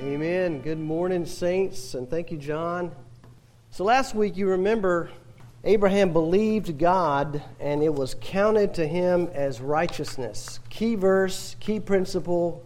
Amen. 0.01 0.63
Good 0.63 0.81
morning, 0.81 1.27
saints, 1.27 1.93
and 1.93 2.09
thank 2.09 2.31
you, 2.31 2.39
John. 2.39 2.91
So 3.69 3.85
last 3.85 4.15
week, 4.15 4.39
you 4.39 4.49
remember 4.49 5.11
Abraham 5.65 6.13
believed 6.13 6.79
God, 6.79 7.43
and 7.59 7.83
it 7.83 7.93
was 7.93 8.15
counted 8.21 8.75
to 8.75 8.87
him 8.87 9.29
as 9.35 9.61
righteousness. 9.61 10.61
Key 10.71 10.95
verse, 10.95 11.57
key 11.59 11.81
principle, 11.81 12.65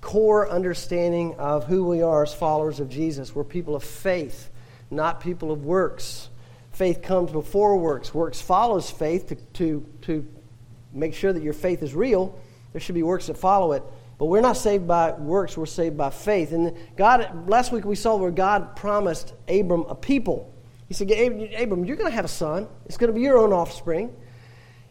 core 0.00 0.50
understanding 0.50 1.36
of 1.36 1.66
who 1.66 1.84
we 1.84 2.02
are 2.02 2.24
as 2.24 2.34
followers 2.34 2.80
of 2.80 2.88
Jesus. 2.88 3.32
We're 3.34 3.44
people 3.44 3.76
of 3.76 3.84
faith, 3.84 4.50
not 4.90 5.20
people 5.20 5.52
of 5.52 5.64
works. 5.64 6.30
Faith 6.72 7.00
comes 7.00 7.30
before 7.30 7.76
works. 7.76 8.12
Works 8.12 8.40
follows 8.40 8.90
faith 8.90 9.28
to, 9.28 9.36
to, 9.36 9.86
to 10.02 10.26
make 10.92 11.14
sure 11.14 11.32
that 11.32 11.44
your 11.44 11.52
faith 11.52 11.80
is 11.80 11.94
real. 11.94 12.36
There 12.72 12.80
should 12.80 12.96
be 12.96 13.04
works 13.04 13.28
that 13.28 13.36
follow 13.36 13.72
it. 13.72 13.84
But 14.18 14.26
we're 14.26 14.40
not 14.40 14.56
saved 14.56 14.88
by 14.88 15.12
works, 15.12 15.56
we're 15.56 15.66
saved 15.66 15.96
by 15.96 16.10
faith. 16.10 16.52
And 16.52 16.76
God, 16.96 17.48
last 17.48 17.70
week 17.70 17.84
we 17.84 17.94
saw 17.94 18.16
where 18.16 18.30
God 18.32 18.74
promised 18.74 19.32
Abram 19.48 19.82
a 19.82 19.94
people. 19.94 20.51
He 20.92 20.94
said, 20.94 21.10
Abram, 21.10 21.86
you're 21.86 21.96
going 21.96 22.10
to 22.10 22.14
have 22.14 22.26
a 22.26 22.28
son. 22.28 22.68
It's 22.84 22.98
going 22.98 23.08
to 23.08 23.14
be 23.14 23.22
your 23.22 23.38
own 23.38 23.50
offspring. 23.50 24.14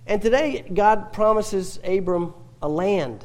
And 0.07 0.19
today, 0.19 0.65
God 0.73 1.13
promises 1.13 1.79
Abram 1.83 2.33
a 2.59 2.67
land, 2.67 3.23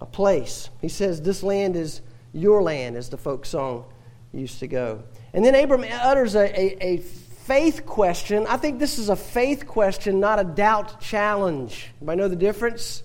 a 0.00 0.06
place. 0.06 0.68
He 0.80 0.88
says, 0.88 1.22
This 1.22 1.44
land 1.44 1.76
is 1.76 2.02
your 2.32 2.60
land, 2.60 2.96
as 2.96 3.08
the 3.08 3.16
folk 3.16 3.46
song 3.46 3.84
used 4.32 4.58
to 4.58 4.66
go. 4.66 5.04
And 5.32 5.44
then 5.44 5.54
Abram 5.54 5.84
utters 5.88 6.34
a, 6.34 6.40
a, 6.40 6.94
a 6.94 6.96
faith 6.96 7.86
question. 7.86 8.48
I 8.48 8.56
think 8.56 8.80
this 8.80 8.98
is 8.98 9.08
a 9.08 9.14
faith 9.14 9.68
question, 9.68 10.18
not 10.18 10.40
a 10.40 10.44
doubt 10.44 11.00
challenge. 11.00 11.92
Anybody 12.00 12.18
know 12.18 12.26
the 12.26 12.34
difference? 12.34 13.04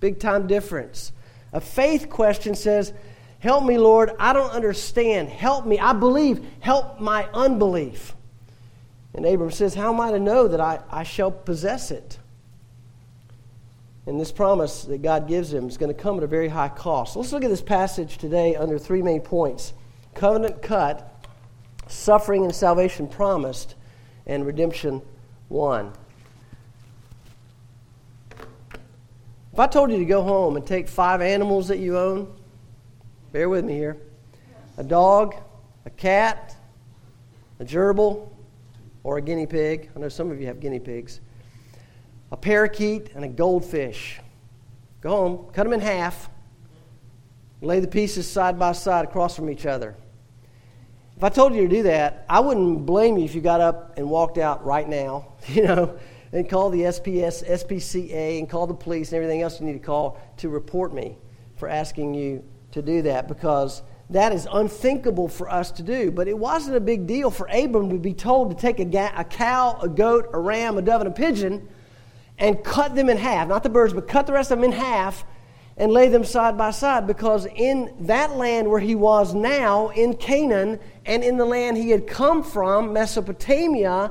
Big 0.00 0.20
time 0.20 0.46
difference. 0.46 1.12
A 1.52 1.60
faith 1.60 2.08
question 2.08 2.54
says, 2.54 2.94
Help 3.40 3.62
me, 3.64 3.76
Lord. 3.76 4.12
I 4.18 4.32
don't 4.32 4.52
understand. 4.52 5.28
Help 5.28 5.66
me. 5.66 5.78
I 5.78 5.92
believe. 5.92 6.46
Help 6.60 6.98
my 6.98 7.28
unbelief. 7.34 8.14
And 9.18 9.26
Abram 9.26 9.50
says, 9.50 9.74
How 9.74 9.92
am 9.92 10.00
I 10.00 10.12
to 10.12 10.20
know 10.20 10.46
that 10.46 10.60
I, 10.60 10.78
I 10.92 11.02
shall 11.02 11.32
possess 11.32 11.90
it? 11.90 12.20
And 14.06 14.20
this 14.20 14.30
promise 14.30 14.84
that 14.84 15.02
God 15.02 15.26
gives 15.26 15.52
him 15.52 15.66
is 15.66 15.76
going 15.76 15.92
to 15.92 16.00
come 16.00 16.18
at 16.18 16.22
a 16.22 16.28
very 16.28 16.46
high 16.46 16.68
cost. 16.68 17.16
Let's 17.16 17.32
look 17.32 17.42
at 17.42 17.50
this 17.50 17.60
passage 17.60 18.18
today 18.18 18.54
under 18.54 18.78
three 18.78 19.02
main 19.02 19.20
points 19.20 19.72
covenant 20.14 20.62
cut, 20.62 21.26
suffering 21.88 22.44
and 22.44 22.54
salvation 22.54 23.08
promised, 23.08 23.74
and 24.24 24.46
redemption 24.46 25.02
won. 25.48 25.92
If 29.52 29.58
I 29.58 29.66
told 29.66 29.90
you 29.90 29.98
to 29.98 30.04
go 30.04 30.22
home 30.22 30.54
and 30.54 30.64
take 30.64 30.86
five 30.86 31.22
animals 31.22 31.66
that 31.66 31.80
you 31.80 31.98
own, 31.98 32.32
bear 33.32 33.48
with 33.48 33.64
me 33.64 33.72
here 33.72 33.96
a 34.76 34.84
dog, 34.84 35.34
a 35.86 35.90
cat, 35.90 36.54
a 37.58 37.64
gerbil, 37.64 38.28
or 39.02 39.18
a 39.18 39.22
guinea 39.22 39.46
pig. 39.46 39.90
I 39.94 39.98
know 39.98 40.08
some 40.08 40.30
of 40.30 40.40
you 40.40 40.46
have 40.46 40.60
guinea 40.60 40.80
pigs. 40.80 41.20
A 42.30 42.36
parakeet 42.36 43.10
and 43.14 43.24
a 43.24 43.28
goldfish. 43.28 44.20
Go 45.00 45.10
home, 45.10 45.46
cut 45.52 45.64
them 45.64 45.72
in 45.72 45.80
half, 45.80 46.28
lay 47.60 47.80
the 47.80 47.88
pieces 47.88 48.28
side 48.28 48.58
by 48.58 48.72
side 48.72 49.04
across 49.04 49.36
from 49.36 49.48
each 49.48 49.66
other. 49.66 49.96
If 51.16 51.24
I 51.24 51.28
told 51.30 51.54
you 51.54 51.62
to 51.62 51.68
do 51.68 51.82
that, 51.84 52.24
I 52.28 52.40
wouldn't 52.40 52.86
blame 52.86 53.18
you 53.18 53.24
if 53.24 53.34
you 53.34 53.40
got 53.40 53.60
up 53.60 53.96
and 53.96 54.08
walked 54.08 54.38
out 54.38 54.64
right 54.64 54.88
now, 54.88 55.32
you 55.48 55.64
know, 55.64 55.98
and 56.32 56.48
called 56.48 56.74
the 56.74 56.82
SPS, 56.82 57.44
SPCA 57.44 58.38
and 58.38 58.48
called 58.48 58.70
the 58.70 58.74
police 58.74 59.12
and 59.12 59.16
everything 59.16 59.42
else 59.42 59.60
you 59.60 59.66
need 59.66 59.72
to 59.72 59.78
call 59.78 60.20
to 60.36 60.48
report 60.48 60.92
me 60.92 61.16
for 61.56 61.68
asking 61.68 62.14
you 62.14 62.44
to 62.72 62.82
do 62.82 63.02
that 63.02 63.26
because 63.26 63.82
that 64.10 64.32
is 64.32 64.48
unthinkable 64.50 65.28
for 65.28 65.50
us 65.50 65.70
to 65.72 65.82
do. 65.82 66.10
But 66.10 66.28
it 66.28 66.38
wasn't 66.38 66.76
a 66.76 66.80
big 66.80 67.06
deal 67.06 67.30
for 67.30 67.46
Abram 67.46 67.90
to 67.90 67.98
be 67.98 68.14
told 68.14 68.50
to 68.50 68.56
take 68.56 68.80
a, 68.80 68.84
ga- 68.84 69.12
a 69.16 69.24
cow, 69.24 69.78
a 69.82 69.88
goat, 69.88 70.30
a 70.32 70.38
ram, 70.38 70.78
a 70.78 70.82
dove, 70.82 71.02
and 71.02 71.08
a 71.08 71.12
pigeon 71.12 71.68
and 72.38 72.62
cut 72.64 72.94
them 72.94 73.10
in 73.10 73.16
half. 73.16 73.48
Not 73.48 73.62
the 73.62 73.68
birds, 73.68 73.92
but 73.92 74.08
cut 74.08 74.26
the 74.26 74.32
rest 74.32 74.50
of 74.50 74.58
them 74.58 74.64
in 74.64 74.72
half 74.72 75.24
and 75.76 75.92
lay 75.92 76.08
them 76.08 76.24
side 76.24 76.56
by 76.56 76.70
side 76.70 77.06
because 77.06 77.46
in 77.46 77.94
that 78.00 78.36
land 78.36 78.68
where 78.68 78.80
he 78.80 78.94
was 78.94 79.34
now, 79.34 79.88
in 79.90 80.14
Canaan, 80.14 80.80
and 81.06 81.22
in 81.22 81.36
the 81.36 81.44
land 81.44 81.76
he 81.76 81.90
had 81.90 82.06
come 82.06 82.42
from, 82.42 82.92
Mesopotamia, 82.92 84.10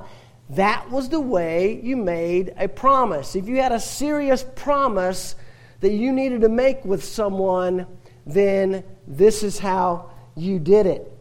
that 0.51 0.89
was 0.89 1.09
the 1.09 1.19
way 1.19 1.81
you 1.83 1.97
made 1.97 2.53
a 2.57 2.67
promise. 2.67 3.35
If 3.35 3.47
you 3.47 3.57
had 3.57 3.73
a 3.73 3.79
serious 3.79 4.45
promise 4.55 5.35
that 5.81 5.91
you 5.91 6.11
needed 6.13 6.41
to 6.41 6.49
make 6.49 6.85
with 6.85 7.03
someone, 7.03 7.85
then 8.27 8.83
this 9.07 9.43
is 9.43 9.59
how 9.59 10.11
you 10.35 10.59
did 10.59 10.85
it. 10.85 11.11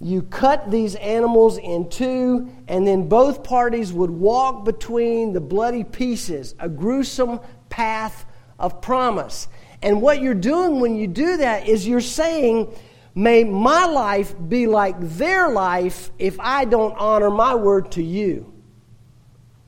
You 0.00 0.22
cut 0.22 0.70
these 0.70 0.94
animals 0.96 1.56
in 1.56 1.88
two, 1.88 2.50
and 2.68 2.86
then 2.86 3.08
both 3.08 3.42
parties 3.42 3.92
would 3.92 4.10
walk 4.10 4.64
between 4.64 5.32
the 5.32 5.40
bloody 5.40 5.84
pieces, 5.84 6.54
a 6.58 6.68
gruesome 6.68 7.40
path 7.70 8.26
of 8.58 8.82
promise. 8.82 9.48
And 9.82 10.02
what 10.02 10.20
you're 10.20 10.34
doing 10.34 10.80
when 10.80 10.96
you 10.96 11.06
do 11.06 11.38
that 11.38 11.66
is 11.66 11.86
you're 11.86 12.00
saying, 12.00 12.74
May 13.14 13.44
my 13.44 13.86
life 13.86 14.34
be 14.46 14.66
like 14.66 14.96
their 15.00 15.48
life 15.48 16.10
if 16.18 16.38
I 16.38 16.66
don't 16.66 16.94
honor 16.98 17.30
my 17.30 17.54
word 17.54 17.90
to 17.92 18.02
you. 18.02 18.52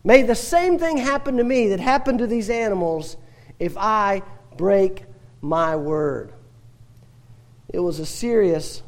May 0.05 0.23
the 0.23 0.35
same 0.35 0.79
thing 0.79 0.99
happen 0.99 1.39
to 1.39 1.45
me 1.45 1.69
that 1.69 1.81
happened 1.81 2.19
to 2.19 2.27
these 2.27 2.51
animals 2.51 3.17
if 3.59 3.75
I 3.79 4.23
break 4.59 5.05
my 5.41 5.77
word. 5.77 6.35
It 7.69 7.81
was 7.81 8.01
a 8.01 8.07
serious 8.07 8.83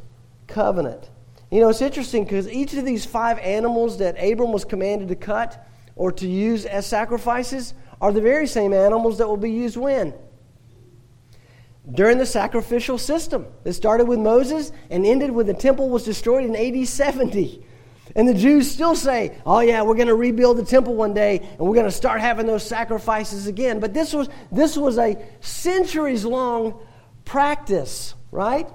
covenant. 0.46 1.10
You 1.50 1.60
know, 1.60 1.68
it's 1.68 1.82
interesting 1.82 2.24
because 2.24 2.48
each 2.48 2.74
of 2.74 2.84
these 2.84 3.04
five 3.04 3.38
animals 3.38 3.98
that 3.98 4.22
Abram 4.22 4.52
was 4.52 4.64
commanded 4.64 5.08
to 5.08 5.16
cut 5.16 5.66
or 5.96 6.12
to 6.12 6.28
use 6.28 6.64
as 6.64 6.86
sacrifices 6.86 7.74
are 8.00 8.12
the 8.12 8.20
very 8.20 8.46
same 8.46 8.72
animals 8.72 9.18
that 9.18 9.26
will 9.26 9.36
be 9.36 9.50
used 9.50 9.76
when? 9.76 10.14
During 11.92 12.18
the 12.18 12.26
sacrificial 12.26 12.98
system. 12.98 13.46
It 13.64 13.72
started 13.72 14.06
with 14.06 14.18
Moses 14.18 14.72
and 14.90 15.04
ended 15.04 15.30
when 15.30 15.46
the 15.46 15.54
temple 15.54 15.90
was 15.90 16.04
destroyed 16.04 16.44
in 16.44 16.54
AD 16.54 16.86
70. 16.86 17.66
And 18.16 18.28
the 18.28 18.34
Jews 18.34 18.70
still 18.70 18.96
say, 18.96 19.36
oh, 19.44 19.60
yeah, 19.60 19.82
we're 19.82 19.94
going 19.94 20.08
to 20.08 20.14
rebuild 20.14 20.56
the 20.56 20.64
temple 20.64 20.94
one 20.94 21.14
day 21.14 21.38
and 21.38 21.58
we're 21.58 21.74
going 21.74 21.86
to 21.86 21.92
start 21.92 22.20
having 22.20 22.46
those 22.46 22.64
sacrifices 22.64 23.46
again. 23.46 23.80
But 23.80 23.92
this 23.92 24.12
was, 24.12 24.28
this 24.50 24.76
was 24.76 24.98
a 24.98 25.16
centuries 25.40 26.24
long 26.24 26.80
practice 27.24 28.14
right? 28.30 28.68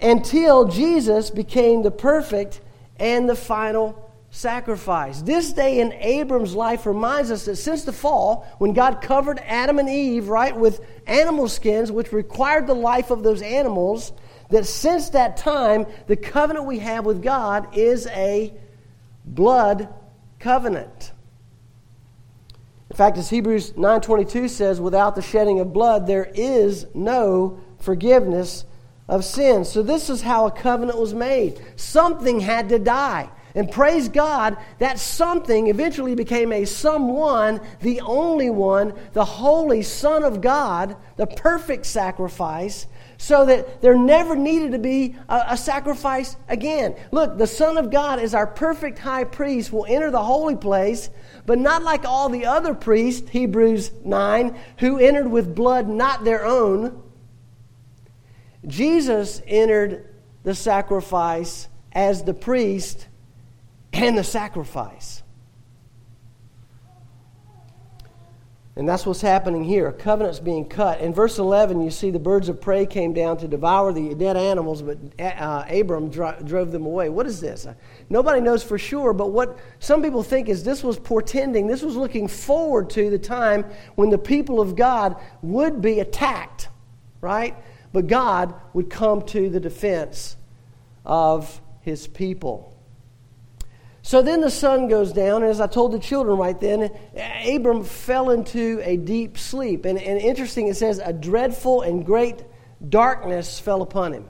Until 0.00 0.66
Jesus 0.66 1.30
became 1.30 1.82
the 1.82 1.90
perfect 1.90 2.60
and 2.98 3.28
the 3.28 3.36
final 3.36 4.10
sacrifice. 4.30 5.22
This 5.22 5.52
day 5.52 5.80
in 5.80 5.92
Abram's 5.94 6.54
life 6.54 6.86
reminds 6.86 7.30
us 7.30 7.46
that 7.46 7.56
since 7.56 7.82
the 7.82 7.92
fall, 7.92 8.46
when 8.58 8.72
God 8.72 9.02
covered 9.02 9.40
Adam 9.40 9.78
and 9.78 9.88
Eve, 9.88 10.28
right, 10.28 10.56
with 10.56 10.80
animal 11.06 11.48
skins, 11.48 11.90
which 11.90 12.12
required 12.12 12.66
the 12.66 12.74
life 12.74 13.10
of 13.10 13.22
those 13.22 13.42
animals, 13.42 14.12
that 14.50 14.66
since 14.66 15.10
that 15.10 15.36
time, 15.36 15.86
the 16.06 16.16
covenant 16.16 16.66
we 16.66 16.78
have 16.78 17.04
with 17.04 17.22
God 17.22 17.76
is 17.76 18.06
a 18.08 18.52
blood 19.24 19.88
covenant. 20.38 21.12
In 22.90 22.96
fact, 22.96 23.18
as 23.18 23.30
Hebrews 23.30 23.72
9:22 23.72 24.48
says, 24.48 24.80
without 24.80 25.14
the 25.14 25.22
shedding 25.22 25.60
of 25.60 25.72
blood 25.72 26.06
there 26.06 26.30
is 26.34 26.86
no 26.94 27.60
forgiveness 27.78 28.64
of 29.10 29.24
sin. 29.24 29.64
So, 29.64 29.82
this 29.82 30.08
is 30.08 30.22
how 30.22 30.46
a 30.46 30.50
covenant 30.50 30.98
was 30.98 31.12
made. 31.12 31.60
Something 31.76 32.40
had 32.40 32.68
to 32.70 32.78
die. 32.78 33.28
And 33.56 33.68
praise 33.68 34.08
God, 34.08 34.56
that 34.78 35.00
something 35.00 35.66
eventually 35.66 36.14
became 36.14 36.52
a 36.52 36.64
someone, 36.64 37.60
the 37.80 38.00
only 38.00 38.48
one, 38.48 38.94
the 39.12 39.24
holy 39.24 39.82
Son 39.82 40.22
of 40.22 40.40
God, 40.40 40.96
the 41.16 41.26
perfect 41.26 41.86
sacrifice, 41.86 42.86
so 43.18 43.44
that 43.46 43.82
there 43.82 43.98
never 43.98 44.36
needed 44.36 44.70
to 44.70 44.78
be 44.78 45.16
a, 45.28 45.46
a, 45.48 45.56
sacrifice 45.56 46.36
again. 46.48 46.94
Look, 47.10 47.36
the 47.36 47.46
Son 47.48 47.76
of 47.76 47.90
God 47.90 48.20
is 48.20 48.34
our 48.34 48.46
perfect 48.46 49.00
high 49.00 49.24
priest, 49.24 49.72
will 49.72 49.84
enter 49.86 50.12
the 50.12 50.22
holy 50.22 50.56
place, 50.56 51.10
but 51.44 51.58
not 51.58 51.82
like 51.82 52.04
all 52.04 52.28
the 52.28 52.46
other 52.46 52.72
priests, 52.72 53.28
Hebrews 53.30 53.90
9, 54.04 54.56
who 54.78 54.98
entered 54.98 55.28
with 55.28 55.56
blood 55.56 55.88
not 55.88 56.24
their 56.24 56.46
own 56.46 57.02
Jesus 58.66 59.42
entered 59.46 60.14
the 60.42 60.54
sacrifice 60.54 61.68
as 61.92 62.22
the 62.24 62.34
priest 62.34 63.06
and 63.92 64.16
the 64.16 64.24
sacrifice. 64.24 65.22
And 68.76 68.88
that's 68.88 69.04
what's 69.04 69.20
happening 69.20 69.64
here. 69.64 69.88
A 69.88 69.92
covenant's 69.92 70.40
being 70.40 70.64
cut. 70.64 71.00
In 71.00 71.12
verse 71.12 71.38
11, 71.38 71.82
you 71.82 71.90
see 71.90 72.10
the 72.10 72.18
birds 72.18 72.48
of 72.48 72.60
prey 72.60 72.86
came 72.86 73.12
down 73.12 73.36
to 73.38 73.46
devour 73.48 73.92
the 73.92 74.14
dead 74.14 74.38
animals, 74.38 74.80
but 74.80 74.96
uh, 75.18 75.64
Abram 75.68 76.08
dro- 76.08 76.40
drove 76.44 76.72
them 76.72 76.86
away. 76.86 77.10
What 77.10 77.26
is 77.26 77.40
this? 77.40 77.66
Uh, 77.66 77.74
nobody 78.08 78.40
knows 78.40 78.62
for 78.62 78.78
sure, 78.78 79.12
but 79.12 79.32
what 79.32 79.58
some 79.80 80.02
people 80.02 80.22
think 80.22 80.48
is 80.48 80.64
this 80.64 80.82
was 80.82 80.98
portending, 80.98 81.66
this 81.66 81.82
was 81.82 81.94
looking 81.94 82.26
forward 82.26 82.88
to 82.90 83.10
the 83.10 83.18
time 83.18 83.66
when 83.96 84.08
the 84.08 84.18
people 84.18 84.60
of 84.60 84.76
God 84.76 85.16
would 85.42 85.82
be 85.82 86.00
attacked, 86.00 86.68
right? 87.20 87.56
But 87.92 88.06
God 88.06 88.54
would 88.72 88.90
come 88.90 89.22
to 89.26 89.48
the 89.50 89.60
defense 89.60 90.36
of 91.04 91.60
his 91.80 92.06
people. 92.06 92.76
So 94.02 94.22
then 94.22 94.40
the 94.40 94.50
sun 94.50 94.88
goes 94.88 95.12
down, 95.12 95.42
and 95.42 95.50
as 95.50 95.60
I 95.60 95.66
told 95.66 95.92
the 95.92 95.98
children 95.98 96.38
right 96.38 96.58
then, 96.58 96.90
Abram 97.46 97.84
fell 97.84 98.30
into 98.30 98.80
a 98.82 98.96
deep 98.96 99.36
sleep. 99.36 99.84
And, 99.84 99.98
and 99.98 100.18
interesting, 100.20 100.68
it 100.68 100.76
says, 100.76 101.00
a 101.04 101.12
dreadful 101.12 101.82
and 101.82 102.04
great 102.04 102.42
darkness 102.88 103.60
fell 103.60 103.82
upon 103.82 104.14
him. 104.14 104.28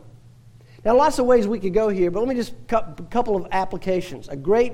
Now, 0.84 0.96
lots 0.96 1.18
of 1.18 1.26
ways 1.26 1.46
we 1.46 1.60
could 1.60 1.74
go 1.74 1.88
here, 1.88 2.10
but 2.10 2.20
let 2.20 2.28
me 2.28 2.34
just 2.34 2.54
a 2.70 2.82
couple 3.10 3.36
of 3.36 3.46
applications. 3.52 4.28
A 4.28 4.36
great, 4.36 4.72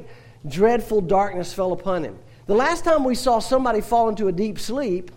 dreadful 0.48 1.00
darkness 1.00 1.52
fell 1.52 1.72
upon 1.72 2.04
him. 2.04 2.18
The 2.46 2.54
last 2.54 2.84
time 2.84 3.04
we 3.04 3.16
saw 3.16 3.40
somebody 3.40 3.80
fall 3.80 4.08
into 4.08 4.28
a 4.28 4.32
deep 4.32 4.58
sleep 4.58 5.10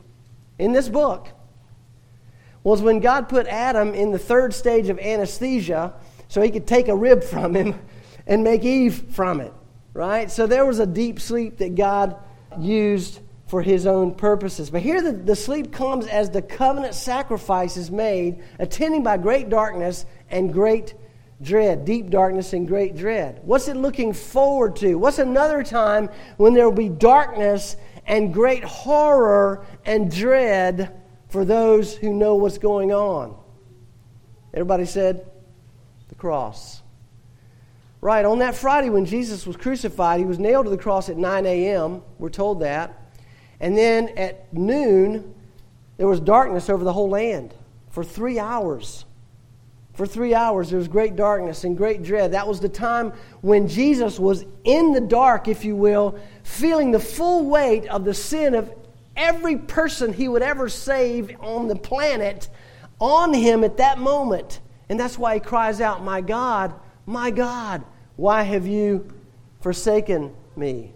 in 0.57 0.71
this 0.71 0.89
book 0.89 1.29
was 2.63 2.81
when 2.81 2.99
God 2.99 3.29
put 3.29 3.47
Adam 3.47 3.93
in 3.93 4.11
the 4.11 4.19
third 4.19 4.53
stage 4.53 4.89
of 4.89 4.99
anesthesia 4.99 5.93
so 6.27 6.41
he 6.41 6.51
could 6.51 6.67
take 6.67 6.87
a 6.87 6.95
rib 6.95 7.23
from 7.23 7.55
him 7.55 7.79
and 8.27 8.43
make 8.43 8.63
Eve 8.63 9.05
from 9.11 9.41
it 9.41 9.53
right? 9.93 10.29
So 10.29 10.47
there 10.47 10.65
was 10.65 10.79
a 10.79 10.85
deep 10.85 11.19
sleep 11.19 11.57
that 11.57 11.75
God 11.75 12.15
used 12.57 13.19
for 13.47 13.61
his 13.61 13.85
own 13.87 14.13
purposes. 14.13 14.69
But 14.69 14.81
here 14.81 15.01
the, 15.01 15.11
the 15.11 15.35
sleep 15.35 15.71
comes 15.73 16.05
as 16.07 16.29
the 16.29 16.41
covenant 16.41 16.93
sacrifice 16.93 17.77
is 17.77 17.89
made, 17.89 18.43
attending 18.59 19.03
by 19.03 19.17
great 19.17 19.49
darkness 19.49 20.05
and 20.29 20.53
great 20.53 20.93
dread, 21.41 21.83
deep 21.85 22.09
darkness 22.09 22.53
and 22.53 22.67
great 22.67 22.95
dread. 22.95 23.39
What's 23.43 23.67
it 23.67 23.75
looking 23.75 24.13
forward 24.13 24.75
to? 24.77 24.95
What's 24.95 25.19
another 25.19 25.63
time 25.63 26.09
when 26.37 26.53
there 26.53 26.65
will 26.69 26.77
be 26.77 26.89
darkness 26.89 27.75
and 28.05 28.33
great 28.33 28.63
horror 28.63 29.65
and 29.85 30.11
dread 30.11 30.98
for 31.29 31.45
those 31.45 31.95
who 31.95 32.13
know 32.13 32.35
what's 32.35 32.57
going 32.57 32.91
on? 32.91 33.35
Everybody 34.53 34.85
said 34.85 35.29
the 36.09 36.15
cross. 36.15 36.81
Right, 38.01 38.25
on 38.25 38.39
that 38.39 38.55
Friday 38.55 38.89
when 38.89 39.05
Jesus 39.05 39.45
was 39.45 39.57
crucified, 39.57 40.19
he 40.19 40.25
was 40.25 40.39
nailed 40.39 40.65
to 40.65 40.69
the 40.69 40.77
cross 40.77 41.09
at 41.09 41.17
9 41.17 41.45
a.m. 41.45 42.01
We're 42.17 42.29
told 42.29 42.61
that. 42.61 43.11
And 43.59 43.77
then 43.77 44.09
at 44.17 44.53
noon, 44.53 45.35
there 45.97 46.07
was 46.07 46.19
darkness 46.21 46.69
over 46.69 46.83
the 46.83 46.93
whole 46.93 47.09
land 47.09 47.53
for 47.89 48.03
three 48.03 48.39
hours. 48.39 49.05
For 49.93 50.07
three 50.07 50.33
hours, 50.33 50.69
there 50.69 50.79
was 50.79 50.87
great 50.87 51.17
darkness 51.17 51.65
and 51.65 51.75
great 51.75 52.03
dread. 52.03 52.31
That 52.31 52.47
was 52.47 52.61
the 52.61 52.69
time 52.69 53.11
when 53.41 53.67
Jesus 53.67 54.17
was 54.17 54.45
in 54.63 54.93
the 54.93 55.01
dark, 55.01 55.49
if 55.49 55.65
you 55.65 55.75
will, 55.75 56.17
feeling 56.43 56.91
the 56.91 57.01
full 57.01 57.49
weight 57.49 57.85
of 57.87 58.05
the 58.05 58.13
sin 58.13 58.55
of 58.55 58.71
every 59.19 59.57
person 59.57 60.13
he 60.13 60.27
would 60.27 60.41
ever 60.41 60.69
save 60.69 61.35
on 61.41 61.67
the 61.67 61.75
planet 61.75 62.49
on 62.99 63.33
him 63.33 63.63
at 63.63 63.77
that 63.77 63.99
moment. 63.99 64.61
And 64.87 64.99
that's 64.99 65.17
why 65.19 65.35
he 65.35 65.39
cries 65.39 65.81
out, 65.81 66.03
My 66.03 66.21
God, 66.21 66.73
my 67.05 67.29
God, 67.29 67.83
why 68.15 68.43
have 68.43 68.65
you 68.65 69.13
forsaken 69.61 70.33
me? 70.55 70.93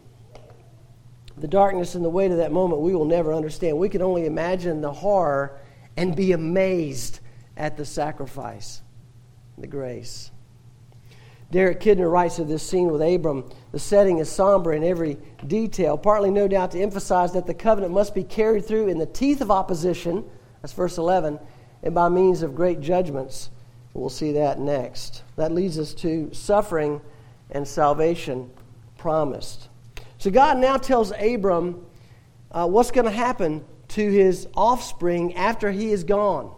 The 1.38 1.48
darkness 1.48 1.96
and 1.96 2.06
the 2.06 2.10
weight 2.10 2.32
of 2.32 2.38
that 2.38 2.52
moment 2.52 2.82
we 2.82 2.96
will 2.96 3.06
never 3.06 3.34
understand. 3.34 3.78
We 3.78 3.90
can 3.90 4.02
only 4.02 4.26
imagine 4.26 4.82
the 4.82 4.94
horror 4.94 5.60
and 5.98 6.16
be 6.16 6.32
amazed 6.32 7.20
at 7.58 7.78
the 7.78 7.86
sacrifice, 7.86 8.82
the 9.58 9.68
grace. 9.68 10.32
Derek 11.54 11.82
Kidner 11.82 12.12
writes 12.12 12.40
of 12.40 12.48
this 12.48 12.68
scene 12.68 12.92
with 12.92 13.04
Abram 13.04 13.48
the 13.72 13.78
setting 13.78 14.18
is 14.18 14.28
somber 14.28 14.74
in 14.74 14.84
every 14.84 15.20
detail, 15.46 16.00
partly 16.00 16.32
no 16.32 16.48
doubt 16.48 16.72
to 16.72 16.82
emphasize 16.82 17.32
that 17.34 17.46
the 17.46 17.54
covenant 17.54 17.94
must 17.94 18.16
be 18.16 18.24
carried 18.24 18.66
through 18.66 18.88
in 18.88 18.98
the 18.98 19.06
teeth 19.06 19.40
of 19.40 19.52
opposition, 19.52 20.28
that's 20.62 20.74
verse 20.74 20.98
11, 20.98 21.40
and 21.84 21.94
by 21.94 22.10
means 22.10 22.42
of 22.42 22.56
great 22.56 22.82
judgments. 22.82 23.52
We'll 23.94 24.10
see 24.10 24.32
that 24.32 24.60
next. 24.60 25.22
That 25.36 25.52
leads 25.52 25.78
us 25.78 25.94
to 25.96 26.34
suffering 26.34 27.00
and 27.52 27.68
salvation 27.68 28.50
promised. 28.98 29.70
So 30.18 30.32
God 30.32 30.58
now 30.58 30.78
tells 30.78 31.12
Abram 31.12 31.86
uh, 32.52 32.66
what's 32.66 32.90
going 32.90 33.06
to 33.06 33.12
happen 33.12 33.64
to 33.90 34.12
his 34.12 34.48
offspring 34.56 35.36
after 35.36 35.72
he 35.72 35.92
is 35.92 36.04
gone. 36.04 36.52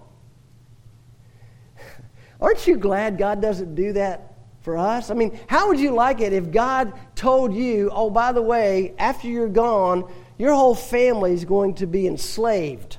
Aren't 2.40 2.66
you 2.66 2.78
glad 2.78 3.18
God 3.18 3.42
doesn't 3.42 3.76
do 3.76 3.92
that 3.92 4.35
for 4.66 4.78
us? 4.78 5.12
I 5.12 5.14
mean, 5.14 5.40
how 5.48 5.70
would 5.70 5.80
you 5.80 5.92
like 5.92 6.20
it 6.20 6.34
if 6.34 6.52
God 6.52 6.92
told 7.16 7.54
you, 7.54 7.92
oh, 7.94 8.10
by 8.10 8.34
the 8.34 8.42
way, 8.42 8.96
after 8.98 9.28
you're 9.28 9.48
gone, 9.48 10.12
your 10.38 10.54
whole 10.54 10.76
family 10.76 11.32
is 11.32 11.46
going 11.46 11.76
to 11.76 11.88
be 11.88 12.08
enslaved? 12.08 12.98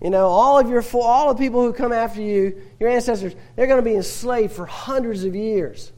You 0.00 0.08
know, 0.08 0.28
all 0.28 0.58
of 0.58 0.70
your 0.70 0.82
all 0.94 1.34
the 1.34 1.38
people 1.38 1.62
who 1.62 1.74
come 1.74 1.92
after 1.92 2.22
you, 2.22 2.62
your 2.78 2.88
ancestors, 2.88 3.34
they're 3.54 3.66
going 3.66 3.84
to 3.84 3.90
be 3.90 3.96
enslaved 3.96 4.52
for 4.52 4.64
hundreds 4.64 5.24
of 5.24 5.34
years. 5.34 5.92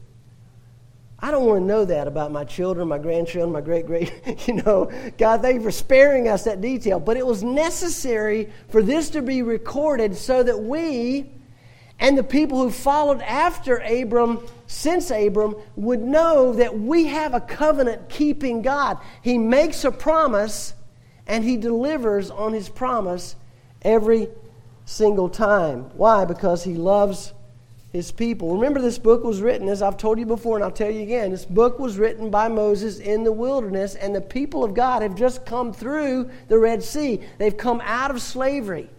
I 1.19 1.31
don't 1.31 1.45
want 1.45 1.61
to 1.61 1.65
know 1.65 1.85
that 1.85 2.07
about 2.07 2.33
my 2.33 2.43
children, 2.43 2.89
my 2.89 2.97
grandchildren, 2.97 3.53
my 3.53 3.61
great 3.61 3.85
great. 3.85 4.11
You 4.47 4.55
know, 4.55 4.91
God, 5.17 5.41
thank 5.41 5.55
you 5.55 5.61
for 5.61 5.71
sparing 5.71 6.27
us 6.27 6.43
that 6.43 6.59
detail. 6.59 6.99
But 6.99 7.15
it 7.15 7.25
was 7.25 7.43
necessary 7.43 8.49
for 8.67 8.81
this 8.81 9.11
to 9.11 9.21
be 9.21 9.41
recorded 9.43 10.17
so 10.17 10.43
that 10.43 10.59
we 10.59 11.31
and 12.03 12.17
the 12.17 12.23
people 12.23 12.61
who 12.61 12.69
followed 12.69 13.21
after 13.21 13.77
Abram, 13.77 14.45
since 14.67 15.09
Abram, 15.09 15.55
would 15.77 16.01
know 16.01 16.51
that 16.51 16.77
we 16.77 17.05
have 17.05 17.33
a 17.33 17.39
covenant 17.39 18.09
keeping 18.09 18.61
God. 18.61 18.97
He 19.21 19.37
makes 19.37 19.85
a 19.85 19.91
promise 19.91 20.73
and 21.27 21.45
he 21.45 21.55
delivers 21.55 22.29
on 22.29 22.51
his 22.51 22.67
promise 22.67 23.37
every 23.81 24.27
single 24.83 25.29
time. 25.29 25.83
Why? 25.95 26.25
Because 26.25 26.65
he 26.65 26.73
loves 26.73 27.31
his 27.93 28.11
people. 28.11 28.53
Remember, 28.55 28.81
this 28.81 28.97
book 28.97 29.23
was 29.23 29.39
written, 29.39 29.69
as 29.69 29.81
I've 29.81 29.95
told 29.95 30.19
you 30.19 30.25
before, 30.25 30.57
and 30.57 30.63
I'll 30.65 30.71
tell 30.71 30.91
you 30.91 31.03
again. 31.03 31.31
This 31.31 31.45
book 31.45 31.79
was 31.79 31.97
written 31.97 32.29
by 32.29 32.49
Moses 32.49 32.99
in 32.99 33.23
the 33.23 33.31
wilderness, 33.31 33.95
and 33.95 34.13
the 34.13 34.19
people 34.19 34.65
of 34.65 34.73
God 34.73 35.03
have 35.03 35.15
just 35.15 35.45
come 35.45 35.71
through 35.71 36.29
the 36.49 36.59
Red 36.59 36.83
Sea. 36.83 37.21
They've 37.37 37.55
come 37.55 37.81
out 37.85 38.11
of 38.11 38.21
slavery. 38.21 38.89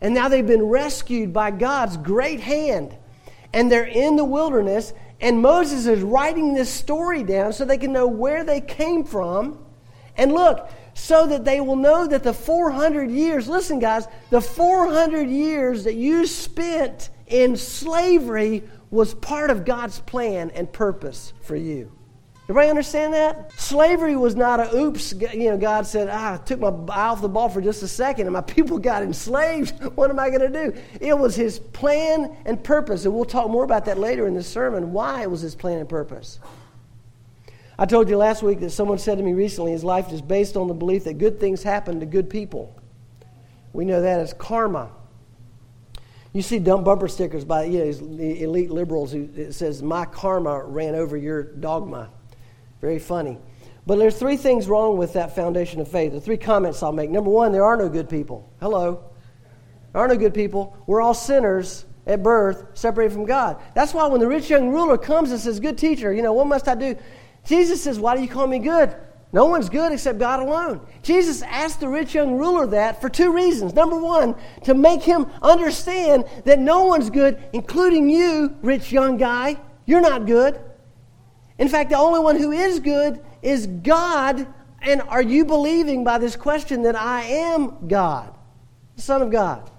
And 0.00 0.14
now 0.14 0.28
they've 0.28 0.46
been 0.46 0.64
rescued 0.64 1.32
by 1.32 1.50
God's 1.50 1.96
great 1.96 2.40
hand. 2.40 2.96
And 3.52 3.70
they're 3.70 3.84
in 3.84 4.16
the 4.16 4.24
wilderness, 4.24 4.92
and 5.20 5.42
Moses 5.42 5.86
is 5.86 6.02
writing 6.02 6.54
this 6.54 6.70
story 6.70 7.22
down 7.22 7.52
so 7.52 7.64
they 7.64 7.78
can 7.78 7.92
know 7.92 8.06
where 8.06 8.44
they 8.44 8.60
came 8.60 9.04
from. 9.04 9.58
And 10.16 10.32
look, 10.32 10.70
so 10.94 11.26
that 11.26 11.44
they 11.44 11.60
will 11.60 11.76
know 11.76 12.06
that 12.06 12.22
the 12.22 12.32
400 12.32 13.10
years, 13.10 13.48
listen, 13.48 13.78
guys, 13.78 14.06
the 14.30 14.40
400 14.40 15.28
years 15.28 15.84
that 15.84 15.94
you 15.94 16.26
spent 16.26 17.10
in 17.26 17.56
slavery 17.56 18.62
was 18.90 19.14
part 19.14 19.50
of 19.50 19.64
God's 19.64 20.00
plan 20.00 20.50
and 20.50 20.72
purpose 20.72 21.32
for 21.40 21.56
you. 21.56 21.92
Everybody 22.50 22.70
understand 22.70 23.14
that? 23.14 23.52
Slavery 23.60 24.16
was 24.16 24.34
not 24.34 24.58
a 24.58 24.76
oops, 24.76 25.12
you 25.12 25.50
know, 25.50 25.56
God 25.56 25.86
said, 25.86 26.08
ah, 26.10 26.34
I 26.34 26.36
took 26.38 26.58
my 26.58 26.70
eye 26.92 27.06
off 27.06 27.20
the 27.20 27.28
ball 27.28 27.48
for 27.48 27.60
just 27.60 27.80
a 27.84 27.86
second 27.86 28.26
and 28.26 28.32
my 28.32 28.40
people 28.56 28.76
got 28.80 29.04
enslaved. 29.04 29.80
What 29.94 30.10
am 30.10 30.18
I 30.18 30.30
going 30.30 30.52
to 30.52 30.64
do? 30.72 30.80
It 31.00 31.16
was 31.16 31.36
his 31.36 31.60
plan 31.60 32.36
and 32.44 32.62
purpose. 32.64 33.04
And 33.04 33.14
we'll 33.14 33.24
talk 33.24 33.48
more 33.48 33.62
about 33.62 33.84
that 33.84 33.98
later 33.98 34.26
in 34.26 34.34
the 34.34 34.42
sermon, 34.42 34.92
why 34.92 35.22
it 35.22 35.30
was 35.30 35.42
his 35.42 35.54
plan 35.54 35.78
and 35.78 35.88
purpose. 35.88 36.40
I 37.78 37.86
told 37.86 38.08
you 38.08 38.16
last 38.16 38.42
week 38.42 38.58
that 38.60 38.70
someone 38.70 38.98
said 38.98 39.18
to 39.18 39.22
me 39.22 39.32
recently 39.32 39.70
his 39.70 39.84
life 39.84 40.10
is 40.10 40.20
based 40.20 40.56
on 40.56 40.66
the 40.66 40.74
belief 40.74 41.04
that 41.04 41.18
good 41.18 41.38
things 41.38 41.62
happen 41.62 42.00
to 42.00 42.06
good 42.06 42.28
people. 42.28 42.74
We 43.72 43.84
know 43.84 44.02
that 44.02 44.18
as 44.18 44.32
karma. 44.32 44.90
You 46.32 46.42
see 46.42 46.58
dumb 46.58 46.82
bumper 46.82 47.06
stickers 47.06 47.44
by 47.44 47.66
you 47.66 47.84
know, 47.84 47.92
the 47.92 48.42
elite 48.42 48.72
liberals 48.72 49.12
who 49.12 49.28
it 49.36 49.52
says, 49.52 49.84
My 49.84 50.04
karma 50.04 50.64
ran 50.64 50.96
over 50.96 51.16
your 51.16 51.44
dogma. 51.44 52.10
Very 52.80 52.98
funny. 52.98 53.38
But 53.86 53.98
there's 53.98 54.18
three 54.18 54.36
things 54.36 54.68
wrong 54.68 54.96
with 54.96 55.14
that 55.14 55.34
foundation 55.34 55.80
of 55.80 55.88
faith. 55.88 56.12
The 56.12 56.20
three 56.20 56.36
comments 56.36 56.82
I'll 56.82 56.92
make. 56.92 57.10
Number 57.10 57.30
one, 57.30 57.52
there 57.52 57.64
are 57.64 57.76
no 57.76 57.88
good 57.88 58.08
people. 58.08 58.48
Hello. 58.60 59.04
There 59.92 60.02
are 60.02 60.08
no 60.08 60.16
good 60.16 60.34
people. 60.34 60.76
We're 60.86 61.00
all 61.00 61.14
sinners 61.14 61.84
at 62.06 62.22
birth, 62.22 62.66
separated 62.74 63.12
from 63.12 63.24
God. 63.24 63.60
That's 63.74 63.92
why 63.92 64.06
when 64.06 64.20
the 64.20 64.28
rich 64.28 64.50
young 64.50 64.70
ruler 64.70 64.98
comes 64.98 65.30
and 65.30 65.40
says, 65.40 65.60
Good 65.60 65.78
teacher, 65.78 66.12
you 66.12 66.22
know, 66.22 66.32
what 66.32 66.46
must 66.46 66.68
I 66.68 66.74
do? 66.74 66.96
Jesus 67.44 67.82
says, 67.82 67.98
Why 67.98 68.16
do 68.16 68.22
you 68.22 68.28
call 68.28 68.46
me 68.46 68.58
good? 68.58 68.94
No 69.32 69.46
one's 69.46 69.68
good 69.68 69.92
except 69.92 70.18
God 70.18 70.40
alone. 70.40 70.84
Jesus 71.02 71.42
asked 71.42 71.80
the 71.80 71.88
rich 71.88 72.14
young 72.14 72.36
ruler 72.36 72.66
that 72.68 73.00
for 73.00 73.08
two 73.08 73.32
reasons. 73.32 73.74
Number 73.74 73.96
one, 73.96 74.34
to 74.64 74.74
make 74.74 75.02
him 75.02 75.26
understand 75.40 76.24
that 76.44 76.58
no 76.58 76.84
one's 76.84 77.10
good, 77.10 77.40
including 77.52 78.10
you, 78.10 78.56
rich 78.62 78.90
young 78.90 79.16
guy. 79.16 79.56
You're 79.86 80.00
not 80.00 80.26
good. 80.26 80.60
In 81.60 81.68
fact, 81.68 81.90
the 81.90 81.96
only 81.96 82.18
one 82.18 82.36
who 82.36 82.50
is 82.50 82.80
good 82.80 83.22
is 83.42 83.68
God 83.68 84.46
And 84.82 85.02
are 85.02 85.22
you 85.22 85.44
believing 85.44 86.04
by 86.04 86.18
this 86.18 86.36
question 86.36 86.82
that 86.82 86.96
I 86.96 87.22
am 87.22 87.86
God, 87.86 88.34
the 88.96 89.02
Son 89.02 89.20
of 89.20 89.30
God? 89.30 89.70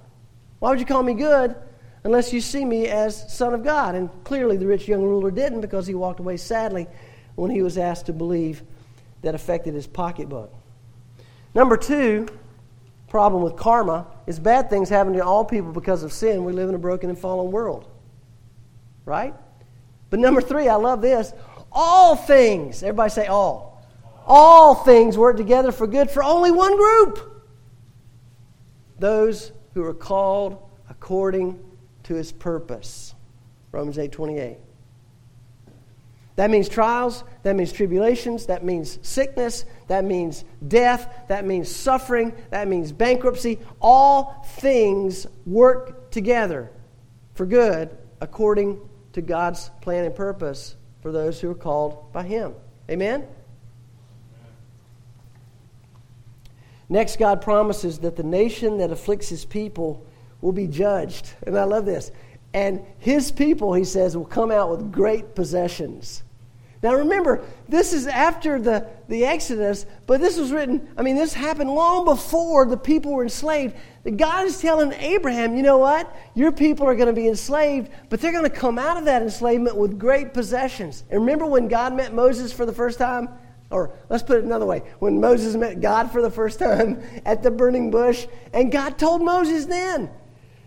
Why 0.60 0.70
would 0.70 0.80
you 0.80 0.86
call 0.86 1.02
me 1.02 1.16
good 1.16 1.56
unless 2.04 2.32
you 2.32 2.42
see 2.42 2.64
me 2.64 2.88
as 2.88 3.34
Son 3.34 3.54
of 3.54 3.64
God? 3.64 3.96
And 3.96 4.10
clearly 4.24 4.58
the 4.58 4.68
rich 4.68 4.88
young 4.88 5.02
ruler 5.02 5.32
didn't 5.32 5.62
because 5.62 5.88
he 5.88 5.96
walked 5.96 6.20
away 6.20 6.38
sadly 6.38 6.88
when 7.36 7.50
he 7.50 7.64
was 7.64 7.78
asked 7.78 8.06
to 8.08 8.14
believe 8.14 8.62
that 9.24 9.34
affected 9.34 9.74
his 9.74 9.88
pocketbook. 9.88 10.54
Number 11.56 11.78
two, 11.78 12.28
problem 13.08 13.42
with 13.42 13.56
karma 13.56 14.06
is 14.28 14.40
bad 14.40 14.70
things 14.70 14.88
happen 14.88 15.14
to 15.14 15.26
all 15.26 15.44
people 15.44 15.72
because 15.72 16.04
of 16.04 16.14
sin. 16.14 16.46
We 16.46 16.54
live 16.54 16.70
in 16.70 16.76
a 16.76 16.80
broken 16.80 17.10
and 17.10 17.18
fallen 17.18 17.52
world. 17.52 17.88
Right? 19.04 19.34
But 20.12 20.20
number 20.20 20.42
three, 20.42 20.68
I 20.68 20.76
love 20.76 21.02
this. 21.02 21.34
All 21.72 22.16
things, 22.16 22.84
everybody 22.84 23.10
say 23.10 23.28
all. 23.28 23.84
All 24.26 24.76
things 24.76 25.18
work 25.18 25.38
together 25.38 25.72
for 25.72 25.88
good 25.88 26.10
for 26.12 26.24
only 26.24 26.52
one 26.52 26.76
group. 26.78 27.44
Those 29.00 29.52
who 29.74 29.84
are 29.84 29.94
called 29.94 30.62
according 30.90 31.60
to 32.04 32.14
his 32.14 32.32
purpose. 32.32 33.16
Romans 33.72 33.98
8 33.98 34.12
28. 34.12 34.58
That 36.36 36.50
means 36.50 36.70
trials, 36.70 37.24
that 37.44 37.56
means 37.56 37.72
tribulations, 37.72 38.48
that 38.48 38.64
means 38.64 39.00
sickness, 39.02 39.66
that 39.88 40.06
means 40.06 40.44
death, 40.68 41.26
that 41.28 41.46
means 41.46 41.74
suffering, 41.74 42.34
that 42.50 42.68
means 42.68 42.92
bankruptcy. 42.92 43.60
All 43.82 44.46
things 44.56 45.28
work 45.46 46.10
together 46.12 46.72
for 47.34 47.46
good 47.46 47.96
according 48.22 48.80
to 49.14 49.22
God's 49.22 49.70
plan 49.82 50.06
and 50.06 50.16
purpose 50.16 50.76
for 51.02 51.12
those 51.12 51.40
who 51.42 51.50
are 51.50 51.56
called 51.56 52.12
by 52.14 52.24
Him. 52.24 52.54
Amen? 52.90 53.28
Next, 56.90 57.18
God 57.18 57.42
promises 57.42 58.00
that 58.00 58.18
the 58.18 58.24
nation 58.24 58.78
that 58.80 58.92
afflicts 58.92 59.30
His 59.30 59.46
people 59.46 60.06
will 60.42 60.52
be 60.52 60.68
judged. 60.68 61.34
And 61.48 61.58
I 61.58 61.64
love 61.64 61.86
this. 61.86 62.12
And 62.54 62.86
His 63.00 63.32
people, 63.32 63.74
He 63.74 63.86
says, 63.86 64.18
will 64.18 64.26
come 64.26 64.52
out 64.52 64.70
with 64.70 64.92
great 64.92 65.34
possessions. 65.34 66.24
Now 66.84 66.96
remember, 66.96 67.44
this 67.70 67.94
is 67.94 68.08
after 68.08 68.60
the, 68.60 68.88
the 69.08 69.24
Exodus, 69.24 69.86
but 70.08 70.20
this 70.20 70.38
was 70.38 70.52
written, 70.52 70.90
I 70.98 71.04
mean, 71.04 71.16
this 71.16 71.34
happened 71.34 71.70
long 71.70 72.06
before 72.06 72.66
the 72.66 72.78
people 72.78 73.14
were 73.14 73.24
enslaved. 73.24 73.76
God 74.16 74.46
is 74.46 74.60
telling 74.60 74.92
Abraham, 74.94 75.56
you 75.56 75.62
know 75.62 75.78
what? 75.78 76.12
Your 76.34 76.52
people 76.52 76.88
are 76.88 76.96
going 76.96 77.08
to 77.08 77.14
be 77.14 77.28
enslaved, 77.28 77.92
but 78.10 78.20
they're 78.20 78.32
going 78.32 78.50
to 78.50 78.50
come 78.50 78.80
out 78.80 78.98
of 78.98 79.06
that 79.06 79.22
enslavement 79.22 79.78
with 79.78 80.00
great 80.00 80.34
possessions. 80.34 81.04
And 81.12 81.20
remember 81.20 81.46
when 81.46 81.68
God 81.68 81.94
met 81.94 82.16
Moses 82.16 82.52
for 82.52 82.66
the 82.66 82.74
first 82.74 82.98
time? 82.98 83.30
Or 83.70 83.94
let's 84.10 84.24
put 84.24 84.38
it 84.38 84.44
another 84.44 84.66
way 84.66 84.80
when 85.00 85.22
Moses 85.22 85.56
met 85.56 85.82
God 85.82 86.12
for 86.12 86.22
the 86.22 86.32
first 86.32 86.58
time 86.58 87.02
at 87.26 87.44
the 87.44 87.52
burning 87.52 87.92
bush, 87.92 88.26
and 88.54 88.72
God 88.72 88.98
told 88.98 89.24
Moses 89.24 89.66
then, 89.66 90.10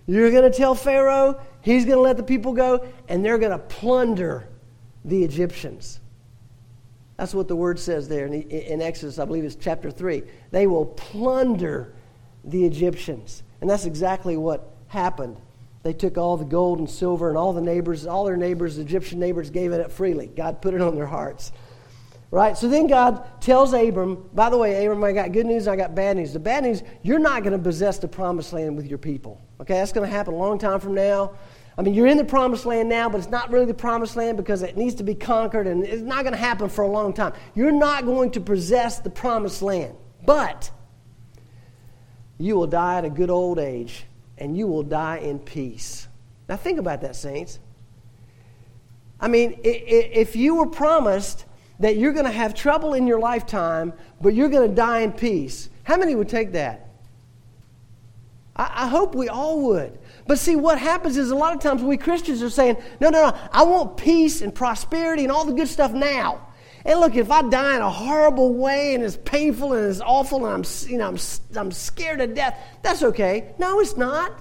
You're 0.07 0.31
going 0.31 0.51
to 0.51 0.57
tell 0.57 0.77
Pharaoh, 0.77 1.41
he's 1.61 1.85
going 1.85 1.97
to 1.97 2.03
let 2.03 2.17
the 2.17 2.23
people 2.23 2.53
go, 2.53 2.87
and 3.09 3.25
they're 3.25 3.39
going 3.39 3.51
to 3.51 3.59
plunder 3.59 4.49
the 5.05 5.25
Egyptians. 5.25 6.01
That's 7.17 7.35
what 7.35 7.49
the 7.49 7.57
word 7.57 7.79
says 7.79 8.09
there 8.09 8.27
in, 8.27 8.83
Exodus, 8.83 9.19
I 9.19 9.25
believe 9.25 9.45
it's 9.45 9.55
chapter 9.55 9.91
3. 9.91 10.23
They 10.51 10.67
will 10.67 10.87
plunder 10.87 11.95
the 12.45 12.65
Egyptians. 12.65 13.43
And 13.61 13.71
that's 13.71 13.85
exactly 13.85 14.37
what 14.37 14.75
happened. 14.89 15.37
They 15.85 15.93
took 15.93 16.19
all 16.19 16.37
the 16.37 16.45
gold 16.45 16.79
and 16.79 16.91
silver, 16.91 17.29
and 17.29 17.39
all 17.39 17.53
the 17.53 17.61
neighbors, 17.61 18.07
all 18.07 18.25
their 18.25 18.37
neighbors, 18.37 18.77
the 18.77 18.83
Egyptian 18.83 19.21
neighbors, 19.21 19.51
gave 19.51 19.73
it 19.73 19.81
up 19.81 19.93
freely. 19.93 20.27
God 20.27 20.61
put 20.61 20.75
it 20.75 20.81
on 20.81 20.97
their 20.97 21.07
hearts. 21.07 21.53
Right? 22.31 22.59
So 22.59 22.69
then 22.69 22.89
God 22.89 23.41
tells 23.41 23.73
Abram, 23.75 24.29
by 24.33 24.51
the 24.51 24.59
way, 24.59 24.85
Abram, 24.85 25.05
I 25.05 25.13
got 25.13 25.31
good 25.31 25.47
news, 25.47 25.69
I 25.69 25.77
got 25.77 25.95
bad 25.95 26.17
news. 26.17 26.33
The 26.33 26.41
bad 26.41 26.65
news, 26.65 26.83
you're 27.03 27.21
not 27.21 27.45
going 27.45 27.57
to 27.57 27.63
possess 27.63 27.99
the 27.99 28.09
promised 28.09 28.53
land 28.53 28.77
with 28.77 28.87
your 28.87 28.99
people. 28.99 29.41
Okay, 29.61 29.75
that's 29.75 29.93
going 29.93 30.09
to 30.09 30.13
happen 30.13 30.35
a 30.35 30.37
long 30.37 30.59
time 30.59 30.81
from 30.81 30.95
now. 30.95 31.35
I 31.77 31.83
mean, 31.83 31.95
you're 31.95 32.07
in 32.07 32.17
the 32.17 32.25
promised 32.25 32.67
land 32.67 32.89
now, 32.89 33.09
but 33.09 33.19
it's 33.19 33.31
not 33.31 33.51
really 33.51 33.67
the 33.67 33.75
promised 33.75 34.17
land 34.17 34.37
because 34.37 34.63
it 34.63 34.77
needs 34.77 34.95
to 34.97 35.03
be 35.03 35.15
conquered 35.15 35.67
and 35.67 35.85
it's 35.85 36.03
not 36.03 36.23
going 36.23 36.33
to 36.33 36.39
happen 36.39 36.69
for 36.69 36.83
a 36.83 36.89
long 36.89 37.13
time. 37.13 37.33
You're 37.55 37.73
not 37.73 38.05
going 38.05 38.31
to 38.33 38.41
possess 38.41 39.01
the 39.01 39.11
promised 39.11 39.61
land, 39.61 39.97
but 40.25 40.71
you 42.39 42.55
will 42.55 42.69
die 42.69 42.99
at 42.99 43.05
a 43.05 43.11
good 43.11 43.31
old 43.31 43.59
age 43.59 44.05
and 44.39 44.57
you 44.57 44.69
will 44.69 44.85
die 44.85 45.19
in 45.19 45.41
peace. 45.41 46.07
Now, 46.49 46.57
think 46.57 46.79
about 46.79 47.01
that, 47.01 47.17
saints. 47.17 47.59
I 49.21 49.29
mean, 49.29 49.59
if 49.65 50.37
you 50.37 50.57
were 50.57 50.67
promised 50.67 51.45
that 51.81 51.97
you're 51.97 52.13
going 52.13 52.27
to 52.27 52.33
have 52.33 52.55
trouble 52.55 52.95
in 52.95 53.07
your 53.07 53.19
lifetime, 53.19 53.93
but 54.21 54.35
you're 54.35 54.49
going 54.49 54.69
to 54.69 54.75
die 54.75 55.01
in 55.01 55.13
peace, 55.13 55.71
how 55.83 55.97
many 55.97 56.15
would 56.15 56.29
take 56.29 56.53
that? 56.53 56.89
I 58.57 58.87
hope 58.87 59.17
we 59.17 59.29
all 59.29 59.63
would. 59.67 59.99
But 60.27 60.39
see, 60.39 60.57
what 60.57 60.79
happens 60.79 61.17
is 61.17 61.31
a 61.31 61.35
lot 61.35 61.55
of 61.55 61.61
times 61.61 61.83
we 61.83 61.97
Christians 61.97 62.43
are 62.43 62.51
saying, 62.51 62.77
no, 63.01 63.11
no, 63.11 63.31
no, 63.31 63.39
I 63.53 63.63
want 63.65 63.97
peace 63.97 64.41
and 64.41 64.55
prosperity 64.55 65.25
and 65.25 65.33
all 65.33 65.45
the 65.45 65.53
good 65.53 65.69
stuff 65.69 65.93
now. 65.93 66.49
And 66.87 67.01
look, 67.01 67.17
if 67.17 67.31
I 67.31 67.43
die 67.43 67.77
in 67.77 67.83
a 67.83 67.91
horrible 67.91 68.55
way 68.55 68.95
and 68.95 69.03
it's 69.03 69.17
painful 69.25 69.73
and 69.73 69.91
it's 69.91 70.01
awful 70.01 70.47
and 70.47 70.55
I'm, 70.55 70.91
you 70.91 70.99
know, 70.99 71.09
I'm, 71.09 71.19
I'm 71.57 71.73
scared 71.73 72.19
to 72.19 72.27
death, 72.27 72.59
that's 72.83 73.03
okay. 73.03 73.55
No, 73.59 73.81
it's 73.81 73.97
not. 73.97 74.33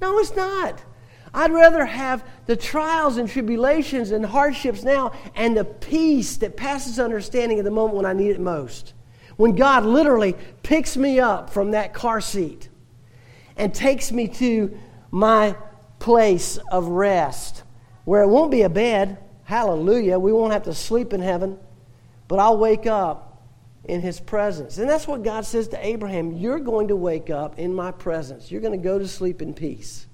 No, 0.00 0.18
it's 0.18 0.34
not. 0.36 0.82
I'd 1.34 1.52
rather 1.52 1.84
have 1.84 2.24
the 2.46 2.56
trials 2.56 3.16
and 3.16 3.28
tribulations 3.28 4.12
and 4.12 4.24
hardships 4.24 4.82
now 4.82 5.12
and 5.34 5.56
the 5.56 5.64
peace 5.64 6.36
that 6.38 6.56
passes 6.56 6.98
understanding 6.98 7.58
at 7.58 7.64
the 7.64 7.70
moment 7.70 7.96
when 7.96 8.06
I 8.06 8.12
need 8.12 8.30
it 8.30 8.40
most. 8.40 8.94
When 9.36 9.54
God 9.54 9.84
literally 9.84 10.36
picks 10.62 10.96
me 10.96 11.20
up 11.20 11.50
from 11.50 11.72
that 11.72 11.92
car 11.92 12.20
seat 12.20 12.68
and 13.56 13.74
takes 13.74 14.10
me 14.10 14.28
to 14.28 14.78
my 15.10 15.56
place 15.98 16.58
of 16.70 16.86
rest 16.86 17.62
where 18.04 18.22
it 18.22 18.28
won't 18.28 18.50
be 18.50 18.62
a 18.62 18.68
bed. 18.68 19.18
Hallelujah. 19.44 20.18
We 20.18 20.32
won't 20.32 20.52
have 20.52 20.64
to 20.64 20.74
sleep 20.74 21.12
in 21.12 21.20
heaven, 21.20 21.58
but 22.26 22.38
I'll 22.38 22.58
wake 22.58 22.86
up 22.86 23.28
in 23.84 24.00
his 24.00 24.20
presence. 24.20 24.78
And 24.78 24.88
that's 24.88 25.08
what 25.08 25.22
God 25.22 25.44
says 25.44 25.68
to 25.68 25.86
Abraham 25.86 26.32
You're 26.32 26.58
going 26.58 26.88
to 26.88 26.96
wake 26.96 27.30
up 27.30 27.58
in 27.58 27.74
my 27.74 27.90
presence, 27.90 28.50
you're 28.50 28.60
going 28.60 28.78
to 28.78 28.82
go 28.82 28.98
to 28.98 29.08
sleep 29.08 29.42
in 29.42 29.54
peace. 29.54 30.06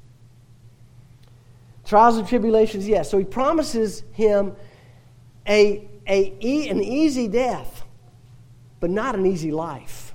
Trials 1.85 2.17
and 2.17 2.27
tribulations, 2.27 2.89
yes. 2.89 3.11
So 3.11 3.19
he 3.19 3.25
promises 3.25 4.03
him 4.13 4.57
a, 5.47 5.87
a, 6.07 6.69
an 6.69 6.83
easy 6.83 7.29
death, 7.29 7.85
but 8.81 8.89
not 8.89 9.15
an 9.15 9.27
easy 9.27 9.53
life. 9.53 10.15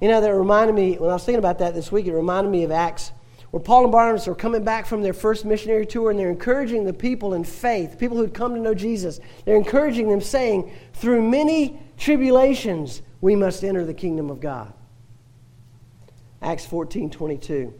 You 0.00 0.08
know, 0.08 0.20
that 0.20 0.34
reminded 0.34 0.74
me, 0.74 0.96
when 0.96 1.10
I 1.10 1.14
was 1.14 1.24
thinking 1.24 1.38
about 1.38 1.58
that 1.58 1.74
this 1.74 1.92
week, 1.92 2.06
it 2.06 2.14
reminded 2.14 2.50
me 2.50 2.64
of 2.64 2.70
Acts 2.70 3.12
where 3.54 3.62
Paul 3.62 3.84
and 3.84 3.92
Barnabas 3.92 4.26
are 4.26 4.34
coming 4.34 4.64
back 4.64 4.84
from 4.84 5.00
their 5.00 5.12
first 5.12 5.44
missionary 5.44 5.86
tour 5.86 6.10
and 6.10 6.18
they're 6.18 6.28
encouraging 6.28 6.82
the 6.82 6.92
people 6.92 7.34
in 7.34 7.44
faith, 7.44 8.00
people 8.00 8.16
who'd 8.16 8.34
come 8.34 8.52
to 8.56 8.60
know 8.60 8.74
Jesus. 8.74 9.20
They're 9.44 9.54
encouraging 9.54 10.08
them, 10.08 10.20
saying, 10.20 10.72
Through 10.94 11.22
many 11.22 11.78
tribulations, 11.96 13.00
we 13.20 13.36
must 13.36 13.62
enter 13.62 13.84
the 13.84 13.94
kingdom 13.94 14.28
of 14.28 14.40
God. 14.40 14.72
Acts 16.42 16.66
14 16.66 17.10
22. 17.10 17.72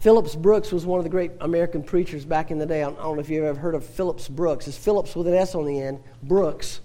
Phillips 0.00 0.36
Brooks 0.36 0.70
was 0.70 0.84
one 0.84 0.98
of 1.00 1.04
the 1.04 1.08
great 1.08 1.30
American 1.40 1.82
preachers 1.82 2.26
back 2.26 2.50
in 2.50 2.58
the 2.58 2.66
day. 2.66 2.82
I 2.82 2.90
don't 2.90 2.98
know 2.98 3.20
if 3.20 3.30
you've 3.30 3.44
ever 3.44 3.58
heard 3.58 3.74
of 3.74 3.86
Phillips 3.86 4.28
Brooks. 4.28 4.68
It's 4.68 4.76
Phillips 4.76 5.16
with 5.16 5.28
an 5.28 5.34
S 5.34 5.54
on 5.54 5.64
the 5.64 5.80
end, 5.80 5.98
Brooks. 6.22 6.80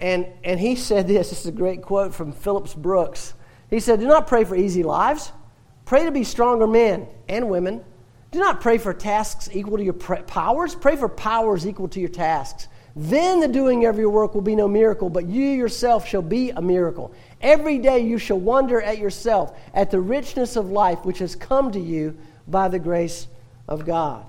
And, 0.00 0.26
and 0.42 0.58
he 0.58 0.74
said 0.74 1.06
this 1.06 1.30
this 1.30 1.38
is 1.42 1.46
a 1.46 1.52
great 1.52 1.82
quote 1.82 2.12
from 2.12 2.32
Phillips 2.32 2.74
Brooks. 2.74 3.34
He 3.70 3.78
said, 3.78 4.00
Do 4.00 4.08
not 4.08 4.26
pray 4.26 4.42
for 4.42 4.56
easy 4.56 4.82
lives 4.82 5.30
Pray 5.88 6.04
to 6.04 6.12
be 6.12 6.22
stronger 6.22 6.66
men 6.66 7.08
and 7.30 7.48
women. 7.48 7.82
Do 8.30 8.40
not 8.40 8.60
pray 8.60 8.76
for 8.76 8.92
tasks 8.92 9.48
equal 9.54 9.78
to 9.78 9.82
your 9.82 9.94
powers. 9.94 10.74
Pray 10.74 10.96
for 10.96 11.08
powers 11.08 11.66
equal 11.66 11.88
to 11.88 11.98
your 11.98 12.10
tasks. 12.10 12.68
Then 12.94 13.40
the 13.40 13.48
doing 13.48 13.86
of 13.86 13.98
your 13.98 14.10
work 14.10 14.34
will 14.34 14.42
be 14.42 14.54
no 14.54 14.68
miracle, 14.68 15.08
but 15.08 15.26
you 15.26 15.46
yourself 15.46 16.06
shall 16.06 16.20
be 16.20 16.50
a 16.50 16.60
miracle. 16.60 17.14
Every 17.40 17.78
day 17.78 18.00
you 18.00 18.18
shall 18.18 18.38
wonder 18.38 18.82
at 18.82 18.98
yourself, 18.98 19.58
at 19.72 19.90
the 19.90 19.98
richness 19.98 20.56
of 20.56 20.70
life 20.70 21.06
which 21.06 21.20
has 21.20 21.34
come 21.34 21.72
to 21.72 21.80
you 21.80 22.18
by 22.46 22.68
the 22.68 22.78
grace 22.78 23.26
of 23.66 23.86
God. 23.86 24.26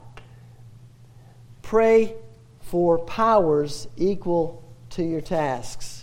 Pray 1.62 2.16
for 2.62 3.00
powers 3.00 3.90
equal 3.98 4.64
to 4.92 5.04
your 5.04 5.20
tasks 5.20 5.99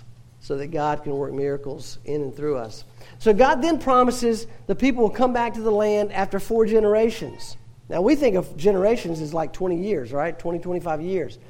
so 0.47 0.57
that 0.57 0.69
God 0.69 1.03
can 1.03 1.17
work 1.17 1.33
miracles 1.33 1.99
in 2.05 2.23
and 2.23 2.33
through 2.33 2.57
us. 2.57 2.85
So 3.19 3.35
God 3.35 3.63
then 3.63 3.81
promises 3.81 4.47
the 4.69 4.77
people 4.77 5.03
will 5.03 5.11
come 5.11 5.33
back 5.33 5.55
to 5.55 5.61
the 5.61 5.73
land 5.73 6.13
after 6.13 6.39
four 6.39 6.67
generations. 6.67 7.57
Now 7.89 8.01
we 8.01 8.15
think 8.15 8.37
of 8.37 8.57
generations 8.57 9.21
as 9.21 9.35
like 9.35 9.53
20 9.53 9.77
years, 9.77 10.13
right? 10.13 10.39
20, 10.39 10.61
25 10.61 11.01
years. 11.01 11.41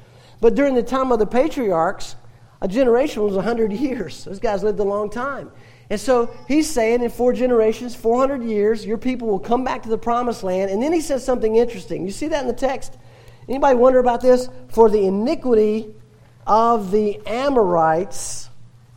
But 0.41 0.55
during 0.55 0.73
the 0.73 0.81
time 0.81 1.11
of 1.11 1.19
the 1.19 1.27
patriarchs, 1.27 2.15
a 2.59 2.67
generation 2.67 3.21
was 3.21 3.35
100 3.35 3.71
years. 3.71 4.23
Those 4.23 4.39
guys 4.39 4.63
lived 4.63 4.79
a 4.79 4.83
long 4.83 5.11
time. 5.11 5.51
And 5.91 5.99
so 5.99 6.35
he's 6.47 6.67
saying 6.67 7.03
in 7.03 7.11
four 7.11 7.33
generations, 7.33 7.95
400 7.95 8.43
years, 8.45 8.83
your 8.83 8.97
people 8.97 9.27
will 9.27 9.37
come 9.37 9.63
back 9.63 9.83
to 9.83 9.89
the 9.89 9.97
promised 9.99 10.41
land. 10.41 10.71
And 10.71 10.81
then 10.81 10.91
he 10.91 11.01
says 11.01 11.23
something 11.23 11.55
interesting. 11.55 12.03
You 12.03 12.11
see 12.11 12.29
that 12.29 12.41
in 12.41 12.47
the 12.47 12.53
text? 12.53 12.97
Anybody 13.47 13.77
wonder 13.77 13.99
about 13.99 14.21
this? 14.21 14.49
For 14.69 14.89
the 14.89 15.05
iniquity 15.05 15.93
of 16.47 16.89
the 16.89 17.21
Amorites 17.27 18.47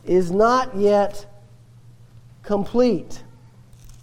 is 0.05 0.31
not 0.31 0.75
yet 0.75 1.25
complete. 2.43 3.23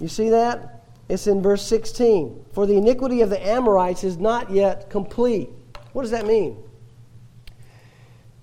You 0.00 0.08
see 0.08 0.30
that? 0.30 0.84
It's 1.08 1.26
in 1.26 1.42
verse 1.42 1.66
16. 1.66 2.44
For 2.52 2.66
the 2.66 2.76
iniquity 2.76 3.22
of 3.22 3.30
the 3.30 3.44
Amorites 3.46 4.04
is 4.04 4.18
not 4.18 4.50
yet 4.50 4.90
complete. 4.90 5.48
What 5.92 6.02
does 6.02 6.10
that 6.10 6.26
mean? 6.26 6.56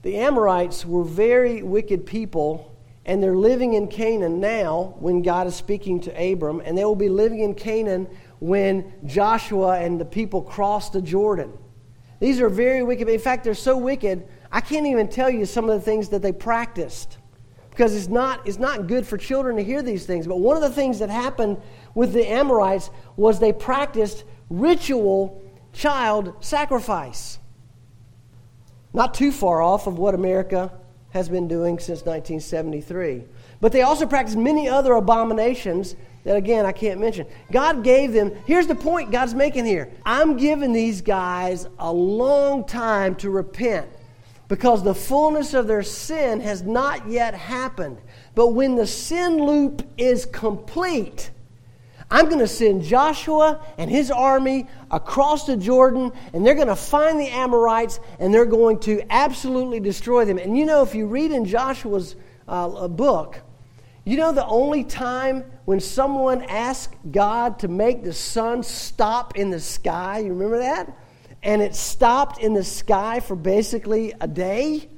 The 0.02 0.18
Amorites 0.18 0.86
were 0.86 1.04
very 1.04 1.64
wicked 1.64 2.06
people, 2.06 2.76
and 3.06 3.22
they're 3.22 3.36
living 3.36 3.74
in 3.74 3.88
Canaan 3.88 4.40
now 4.40 4.96
when 5.00 5.22
God 5.22 5.48
is 5.48 5.56
speaking 5.56 6.00
to 6.02 6.32
Abram, 6.32 6.62
and 6.66 6.78
they 6.78 6.86
will 6.86 6.96
be 6.96 7.10
living 7.10 7.40
in 7.40 7.54
Canaan 7.54 8.08
when 8.40 8.94
Joshua 9.06 9.80
and 9.80 10.00
the 10.00 10.06
people 10.06 10.42
cross 10.42 10.90
the 10.90 11.02
Jordan. 11.02 11.52
These 12.20 12.40
are 12.40 12.50
very 12.50 12.84
wicked. 12.84 13.08
In 13.10 13.20
fact, 13.20 13.44
they're 13.44 13.54
so 13.54 13.78
wicked, 13.78 14.28
I 14.52 14.62
can't 14.62 14.86
even 14.88 15.08
tell 15.08 15.30
you 15.30 15.46
some 15.46 15.70
of 15.70 15.80
the 15.80 15.86
things 15.86 16.10
that 16.10 16.22
they 16.22 16.32
practiced 16.32 17.18
because 17.76 17.94
it's 17.94 18.08
not, 18.08 18.48
it's 18.48 18.58
not 18.58 18.88
good 18.88 19.06
for 19.06 19.18
children 19.18 19.58
to 19.58 19.64
hear 19.64 19.82
these 19.82 20.06
things. 20.06 20.28
But 20.28 20.40
one 20.40 20.56
of 20.56 20.62
the 20.62 20.70
things 20.70 21.00
that 21.00 21.10
happened 21.10 21.58
with 21.94 22.14
the 22.14 22.26
Amorites 22.26 22.90
was 23.18 23.38
they 23.38 23.52
practiced 23.52 24.24
ritual 24.50 25.44
child 25.74 26.34
sacrifice. 26.40 27.38
Not 28.94 29.14
too 29.14 29.34
far 29.34 29.62
off 29.62 29.88
of 29.88 29.98
what 29.98 30.16
America 30.16 30.72
has 31.10 31.28
been 31.28 31.50
doing 31.50 31.78
since 31.78 32.06
1973. 32.06 33.24
But 33.60 33.74
they 33.74 33.82
also 33.82 34.06
practiced 34.06 34.38
many 34.38 34.70
other 34.70 34.94
abominations 34.94 35.98
that, 36.24 36.38
again, 36.38 36.66
I 36.66 36.72
can't 36.72 37.02
mention. 37.02 37.28
God 37.52 37.84
gave 37.84 38.14
them, 38.14 38.32
here's 38.46 38.68
the 38.68 38.76
point 38.76 39.12
God's 39.12 39.34
making 39.34 39.66
here 39.66 39.92
I'm 40.06 40.38
giving 40.38 40.72
these 40.72 41.02
guys 41.02 41.68
a 41.78 41.92
long 41.92 42.64
time 42.64 43.16
to 43.16 43.30
repent 43.30 43.90
because 44.48 44.84
the 44.84 44.94
fullness 44.94 45.54
of 45.54 45.68
their 45.68 45.84
sin 45.84 46.40
has 46.40 46.64
not 46.64 47.08
yet 47.08 47.34
happened. 47.34 47.98
But 48.36 48.50
when 48.50 48.76
the 48.76 48.88
sin 48.88 49.38
loop 49.38 49.88
is 49.98 50.26
complete, 50.26 51.32
I'm 52.12 52.26
going 52.26 52.40
to 52.40 52.48
send 52.48 52.84
Joshua 52.84 53.60
and 53.78 53.90
his 53.90 54.12
army 54.12 54.68
across 54.92 55.48
the 55.48 55.58
Jordan, 55.58 56.12
and 56.34 56.46
they're 56.46 56.56
going 56.56 56.68
to 56.68 56.76
find 56.76 57.20
the 57.20 57.28
Amorites, 57.28 58.00
and 58.20 58.34
they're 58.34 58.46
going 58.46 58.80
to 58.82 59.02
absolutely 59.10 59.80
destroy 59.80 60.26
them. 60.26 60.38
And 60.38 60.58
you 60.58 60.66
know, 60.66 60.84
if 60.84 60.94
you 60.94 61.08
read 61.08 61.32
in 61.32 61.46
Joshua's 61.46 62.16
uh, 62.48 62.88
book, 62.88 63.42
you 64.04 64.18
know 64.18 64.32
the 64.32 64.46
only 64.46 64.84
time 64.84 65.44
when 65.66 65.80
someone 65.80 66.44
asked 66.44 66.94
God 67.12 67.58
to 67.60 67.68
make 67.68 68.04
the 68.04 68.14
sun 68.14 68.62
stop 68.62 69.36
in 69.36 69.50
the 69.50 69.60
sky, 69.60 70.20
you 70.20 70.30
remember 70.30 70.60
that? 70.60 70.96
And 71.46 71.62
it 71.62 71.76
stopped 71.76 72.40
in 72.40 72.54
the 72.56 72.64
sky 72.64 73.20
for 73.20 73.36
basically 73.36 74.14
a 74.20 74.28
day. 74.28 74.90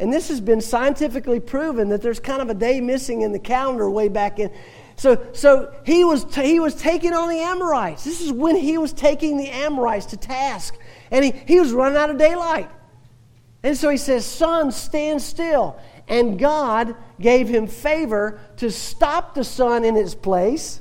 And 0.00 0.12
this 0.12 0.28
has 0.28 0.40
been 0.40 0.60
scientifically 0.60 1.38
proven 1.38 1.90
that 1.90 2.02
there's 2.02 2.18
kind 2.18 2.42
of 2.42 2.50
a 2.50 2.54
day 2.54 2.80
missing 2.80 3.22
in 3.22 3.30
the 3.30 3.38
calendar 3.38 3.88
way 3.88 4.08
back 4.08 4.40
in. 4.40 4.50
So, 4.96 5.28
so 5.32 5.72
he, 5.86 6.02
was 6.02 6.24
t- 6.24 6.42
he 6.42 6.58
was 6.58 6.74
taking 6.74 7.14
on 7.14 7.28
the 7.28 7.38
Amorites. 7.38 8.02
This 8.02 8.20
is 8.20 8.32
when 8.32 8.56
he 8.56 8.78
was 8.78 8.92
taking 8.92 9.36
the 9.36 9.48
Amorites 9.48 10.06
to 10.06 10.16
task. 10.16 10.76
And 11.12 11.24
he, 11.24 11.30
he 11.46 11.60
was 11.60 11.72
running 11.72 11.96
out 11.96 12.10
of 12.10 12.18
daylight. 12.18 12.68
And 13.62 13.76
so 13.76 13.90
he 13.90 13.96
says, 13.96 14.26
Sun, 14.26 14.72
stand 14.72 15.22
still. 15.22 15.78
And 16.08 16.36
God 16.36 16.96
gave 17.20 17.48
him 17.48 17.68
favor 17.68 18.40
to 18.56 18.72
stop 18.72 19.36
the 19.36 19.44
sun 19.44 19.84
in 19.84 19.96
its 19.96 20.16
place 20.16 20.80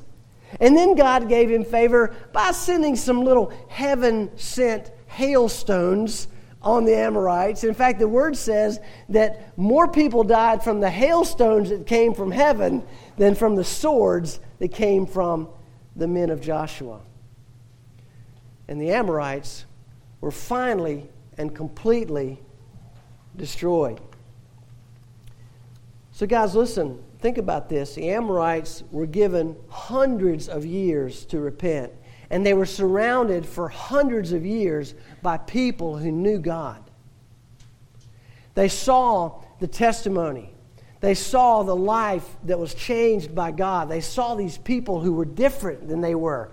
and 0.59 0.75
then 0.75 0.95
God 0.95 1.29
gave 1.29 1.49
him 1.49 1.63
favor 1.63 2.15
by 2.33 2.51
sending 2.51 2.95
some 2.95 3.21
little 3.21 3.53
heaven 3.69 4.31
sent 4.37 4.91
hailstones 5.07 6.27
on 6.61 6.85
the 6.85 6.95
Amorites. 6.95 7.63
In 7.63 7.73
fact, 7.73 7.99
the 7.99 8.07
word 8.07 8.35
says 8.35 8.79
that 9.09 9.57
more 9.57 9.87
people 9.87 10.23
died 10.23 10.63
from 10.63 10.79
the 10.79 10.89
hailstones 10.89 11.69
that 11.69 11.85
came 11.85 12.13
from 12.13 12.31
heaven 12.31 12.83
than 13.17 13.35
from 13.35 13.55
the 13.55 13.63
swords 13.63 14.39
that 14.59 14.69
came 14.69 15.05
from 15.05 15.47
the 15.95 16.07
men 16.07 16.29
of 16.29 16.41
Joshua. 16.41 16.99
And 18.67 18.79
the 18.79 18.91
Amorites 18.91 19.65
were 20.21 20.31
finally 20.31 21.09
and 21.37 21.55
completely 21.55 22.39
destroyed. 23.35 24.01
So, 26.11 26.27
guys, 26.27 26.53
listen. 26.55 27.01
Think 27.19 27.37
about 27.37 27.67
this. 27.67 27.95
The 27.95 28.09
Amorites 28.09 28.83
were 28.91 29.05
given 29.05 29.57
hundreds 29.69 30.47
of 30.47 30.65
years 30.65 31.25
to 31.25 31.39
repent, 31.39 31.91
and 32.29 32.45
they 32.45 32.53
were 32.53 32.65
surrounded 32.65 33.45
for 33.45 33.67
hundreds 33.67 34.31
of 34.31 34.45
years 34.45 34.95
by 35.21 35.37
people 35.37 35.97
who 35.97 36.11
knew 36.11 36.39
God. 36.39 36.81
They 38.55 38.69
saw 38.69 39.41
the 39.59 39.67
testimony. 39.67 40.53
They 41.01 41.13
saw 41.13 41.63
the 41.63 41.75
life 41.75 42.25
that 42.43 42.59
was 42.59 42.73
changed 42.73 43.35
by 43.35 43.51
God. 43.51 43.89
They 43.89 44.01
saw 44.01 44.35
these 44.35 44.57
people 44.57 44.99
who 45.01 45.13
were 45.13 45.25
different 45.25 45.87
than 45.87 46.01
they 46.01 46.15
were 46.15 46.51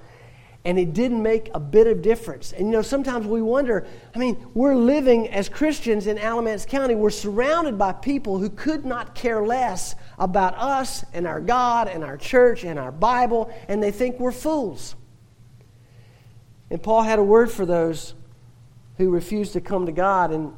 and 0.67 0.81
it 0.81 0.93
didn't 0.93 1.23
make 1.23 1.49
a 1.55 1.61
bit 1.61 1.87
of 1.87 2.03
difference. 2.03 2.53
And 2.53 2.67
you 2.67 2.73
know, 2.73 2.83
sometimes 2.83 3.25
we 3.25 3.41
wonder 3.41 3.87
I 4.15 4.19
mean, 4.19 4.45
we're 4.53 4.75
living 4.75 5.29
as 5.29 5.49
Christians 5.49 6.09
in 6.09 6.19
Alamance 6.19 6.67
County, 6.67 6.97
we're 6.97 7.11
surrounded 7.11 7.79
by 7.79 7.93
people 7.93 8.39
who 8.39 8.51
could 8.51 8.85
not 8.85 9.15
care 9.15 9.47
less 9.47 9.95
about 10.19 10.59
us 10.59 11.05
and 11.13 11.25
our 11.25 11.41
God 11.41 11.87
and 11.87 12.03
our 12.03 12.17
church 12.17 12.65
and 12.65 12.81
our 12.81 12.91
Bible, 12.91 13.55
and 13.69 13.81
they 13.81 13.93
think 13.93 14.19
we're 14.19 14.33
fools. 14.33 14.97
And 16.69 16.83
Paul 16.83 17.03
had 17.03 17.21
a 17.21 17.25
word 17.25 17.49
for 17.51 17.65
those 17.65 18.15
who 18.99 19.11
refuse 19.11 19.53
to 19.53 19.61
come 19.61 19.87
to 19.87 19.93
God 19.93 20.33
in 20.33 20.53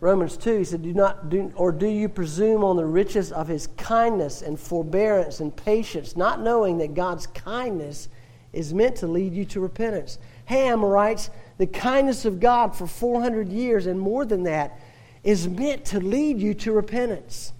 Romans 0.00 0.36
2. 0.36 0.58
He 0.58 0.64
said, 0.64 0.82
Do 0.82 0.92
not 0.92 1.30
do 1.30 1.50
or 1.54 1.72
do 1.72 1.86
you 1.86 2.10
presume 2.10 2.62
on 2.64 2.76
the 2.76 2.84
riches 2.84 3.32
of 3.32 3.48
his 3.48 3.68
kindness 3.78 4.42
and 4.42 4.60
forbearance 4.60 5.40
and 5.40 5.56
patience, 5.56 6.18
not 6.18 6.42
knowing 6.42 6.76
that 6.78 6.92
God's 6.92 7.26
kindness 7.28 8.10
is 8.52 8.74
meant 8.74 8.96
to 8.96 9.06
lead 9.06 9.32
you 9.32 9.44
to 9.46 9.60
repentance. 9.60 10.18
Ham 10.46 10.84
writes, 10.84 11.30
the 11.58 11.66
kindness 11.66 12.24
of 12.24 12.40
God 12.40 12.76
for 12.76 12.86
400 12.86 13.48
years 13.48 13.86
and 13.86 13.98
more 13.98 14.24
than 14.24 14.44
that 14.44 14.78
is 15.22 15.48
meant 15.48 15.84
to 15.86 16.00
lead 16.00 16.38
you 16.38 16.54
to 16.54 16.72
repentance. 16.72 17.52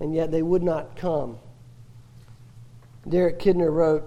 And 0.00 0.14
yet 0.14 0.30
they 0.30 0.42
would 0.42 0.62
not 0.62 0.96
come. 0.96 1.38
Derek 3.08 3.38
Kidner 3.38 3.72
wrote, 3.72 4.04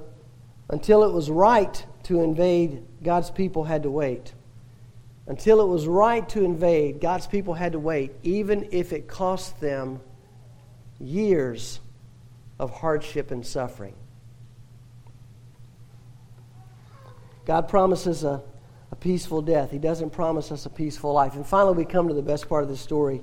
Until 0.69 1.03
it 1.03 1.11
was 1.11 1.29
right 1.29 1.85
to 2.03 2.21
invade, 2.21 2.83
God's 3.03 3.29
people 3.29 3.63
had 3.63 3.83
to 3.83 3.91
wait. 3.91 4.33
Until 5.27 5.59
it 5.59 5.67
was 5.67 5.85
right 5.87 6.27
to 6.29 6.45
invade, 6.45 7.01
God's 7.01 7.27
people 7.27 7.53
had 7.53 7.73
to 7.73 7.79
wait, 7.79 8.13
even 8.23 8.69
if 8.71 8.93
it 8.93 9.07
cost 9.07 9.59
them 9.59 9.99
years 10.99 11.81
of 12.59 12.71
hardship 12.71 13.31
and 13.31 13.45
suffering. 13.45 13.93
God 17.47 17.69
promises 17.69 18.25
a, 18.25 18.43
a 18.91 18.95
peaceful 18.97 19.41
death. 19.41 19.71
He 19.71 19.77
doesn't 19.77 20.09
promise 20.09 20.51
us 20.51 20.65
a 20.65 20.69
peaceful 20.69 21.13
life. 21.13 21.35
And 21.35 21.47
finally, 21.47 21.77
we 21.77 21.85
come 21.85 22.09
to 22.09 22.13
the 22.13 22.21
best 22.21 22.49
part 22.49 22.61
of 22.61 22.69
the 22.69 22.75
story. 22.75 23.21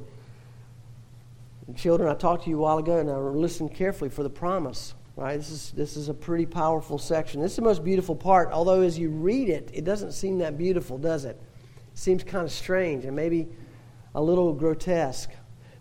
Children, 1.76 2.08
I 2.08 2.14
talked 2.14 2.44
to 2.44 2.50
you 2.50 2.56
a 2.56 2.62
while 2.62 2.78
ago, 2.78 2.98
and 2.98 3.10
I 3.10 3.16
listened 3.18 3.74
carefully 3.74 4.08
for 4.08 4.22
the 4.22 4.30
promise. 4.30 4.94
Right? 5.14 5.36
This 5.36 5.50
is, 5.50 5.70
this 5.72 5.96
is 5.98 6.08
a 6.08 6.14
pretty 6.14 6.46
powerful 6.46 6.96
section. 6.98 7.42
This 7.42 7.52
is 7.52 7.56
the 7.56 7.62
most 7.62 7.84
beautiful 7.84 8.16
part, 8.16 8.50
although 8.50 8.80
as 8.80 8.98
you 8.98 9.10
read 9.10 9.50
it, 9.50 9.70
it 9.74 9.84
doesn't 9.84 10.12
seem 10.12 10.38
that 10.38 10.56
beautiful, 10.56 10.96
does 10.96 11.26
it? 11.26 11.38
It 11.92 11.98
seems 11.98 12.24
kind 12.24 12.44
of 12.44 12.50
strange 12.50 13.04
and 13.04 13.14
maybe 13.14 13.48
a 14.14 14.22
little 14.22 14.54
grotesque. 14.54 15.30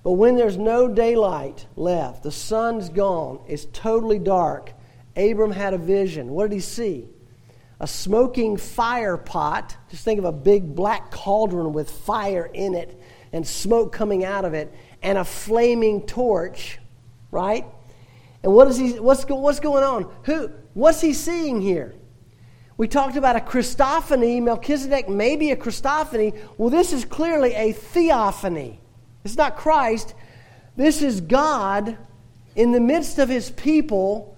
But 0.03 0.11
when 0.11 0.35
there's 0.35 0.57
no 0.57 0.89
daylight 0.89 1.65
left, 1.77 2.23
the 2.23 2.31
sun's 2.31 2.89
gone, 2.89 3.39
it's 3.47 3.65
totally 3.71 4.19
dark, 4.19 4.73
Abram 5.15 5.51
had 5.51 5.73
a 5.73 5.77
vision. 5.77 6.31
What 6.31 6.49
did 6.49 6.55
he 6.55 6.59
see? 6.59 7.07
A 7.83 7.87
smoking 7.87 8.55
fire 8.55 9.17
pot. 9.17 9.75
Just 9.89 10.05
think 10.05 10.17
of 10.17 10.23
a 10.23 10.31
big 10.31 10.73
black 10.73 11.11
cauldron 11.11 11.73
with 11.73 11.91
fire 11.91 12.49
in 12.53 12.75
it 12.75 12.97
and 13.33 13.45
smoke 13.45 13.91
coming 13.91 14.23
out 14.23 14.45
of 14.45 14.53
it, 14.53 14.73
and 15.01 15.17
a 15.17 15.25
flaming 15.25 16.05
torch, 16.05 16.79
right? 17.29 17.65
And 18.41 18.53
what 18.53 18.69
is 18.69 18.77
he, 18.77 18.99
what's, 18.99 19.25
what's 19.25 19.59
going 19.59 19.83
on? 19.83 20.09
Who, 20.23 20.49
what's 20.73 21.01
he 21.01 21.11
seeing 21.11 21.59
here? 21.59 21.93
We 22.77 22.87
talked 22.87 23.17
about 23.17 23.35
a 23.35 23.41
Christophany, 23.41 24.41
Melchizedek, 24.41 25.09
maybe 25.09 25.51
a 25.51 25.57
Christophany. 25.57 26.39
Well, 26.57 26.69
this 26.69 26.93
is 26.93 27.03
clearly 27.03 27.53
a 27.53 27.73
theophany. 27.73 28.79
It's 29.25 29.35
not 29.35 29.57
Christ. 29.57 30.13
This 30.77 31.01
is 31.01 31.19
God 31.19 31.97
in 32.55 32.71
the 32.71 32.79
midst 32.79 33.19
of 33.19 33.27
his 33.27 33.51
people 33.51 34.37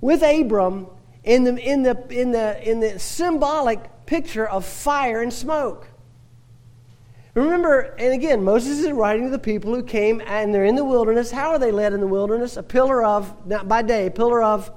with 0.00 0.22
Abram 0.22 0.86
in 1.24 1.44
the, 1.44 1.56
in 1.56 1.82
the, 1.82 2.06
in 2.10 2.32
the, 2.32 2.68
in 2.68 2.80
the 2.80 2.98
symbolic 2.98 4.06
picture 4.06 4.46
of 4.46 4.64
fire 4.64 5.22
and 5.22 5.32
smoke. 5.32 5.88
Remember, 7.34 7.94
and 7.98 8.12
again, 8.12 8.42
Moses 8.42 8.80
is 8.80 8.90
writing 8.90 9.24
to 9.24 9.30
the 9.30 9.38
people 9.38 9.74
who 9.74 9.82
came 9.82 10.20
and 10.26 10.52
they're 10.52 10.64
in 10.64 10.74
the 10.74 10.84
wilderness. 10.84 11.30
How 11.30 11.50
are 11.50 11.58
they 11.58 11.70
led 11.70 11.92
in 11.92 12.00
the 12.00 12.06
wilderness? 12.06 12.56
A 12.56 12.62
pillar 12.62 13.04
of, 13.04 13.46
not 13.46 13.68
by 13.68 13.82
day, 13.82 14.06
a 14.06 14.10
pillar 14.10 14.42
of 14.42 14.72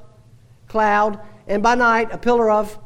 cloud, 0.67 1.19
and 1.47 1.63
by 1.63 1.75
night, 1.75 2.09
a 2.11 2.17
pillar 2.17 2.51
of 2.51 2.77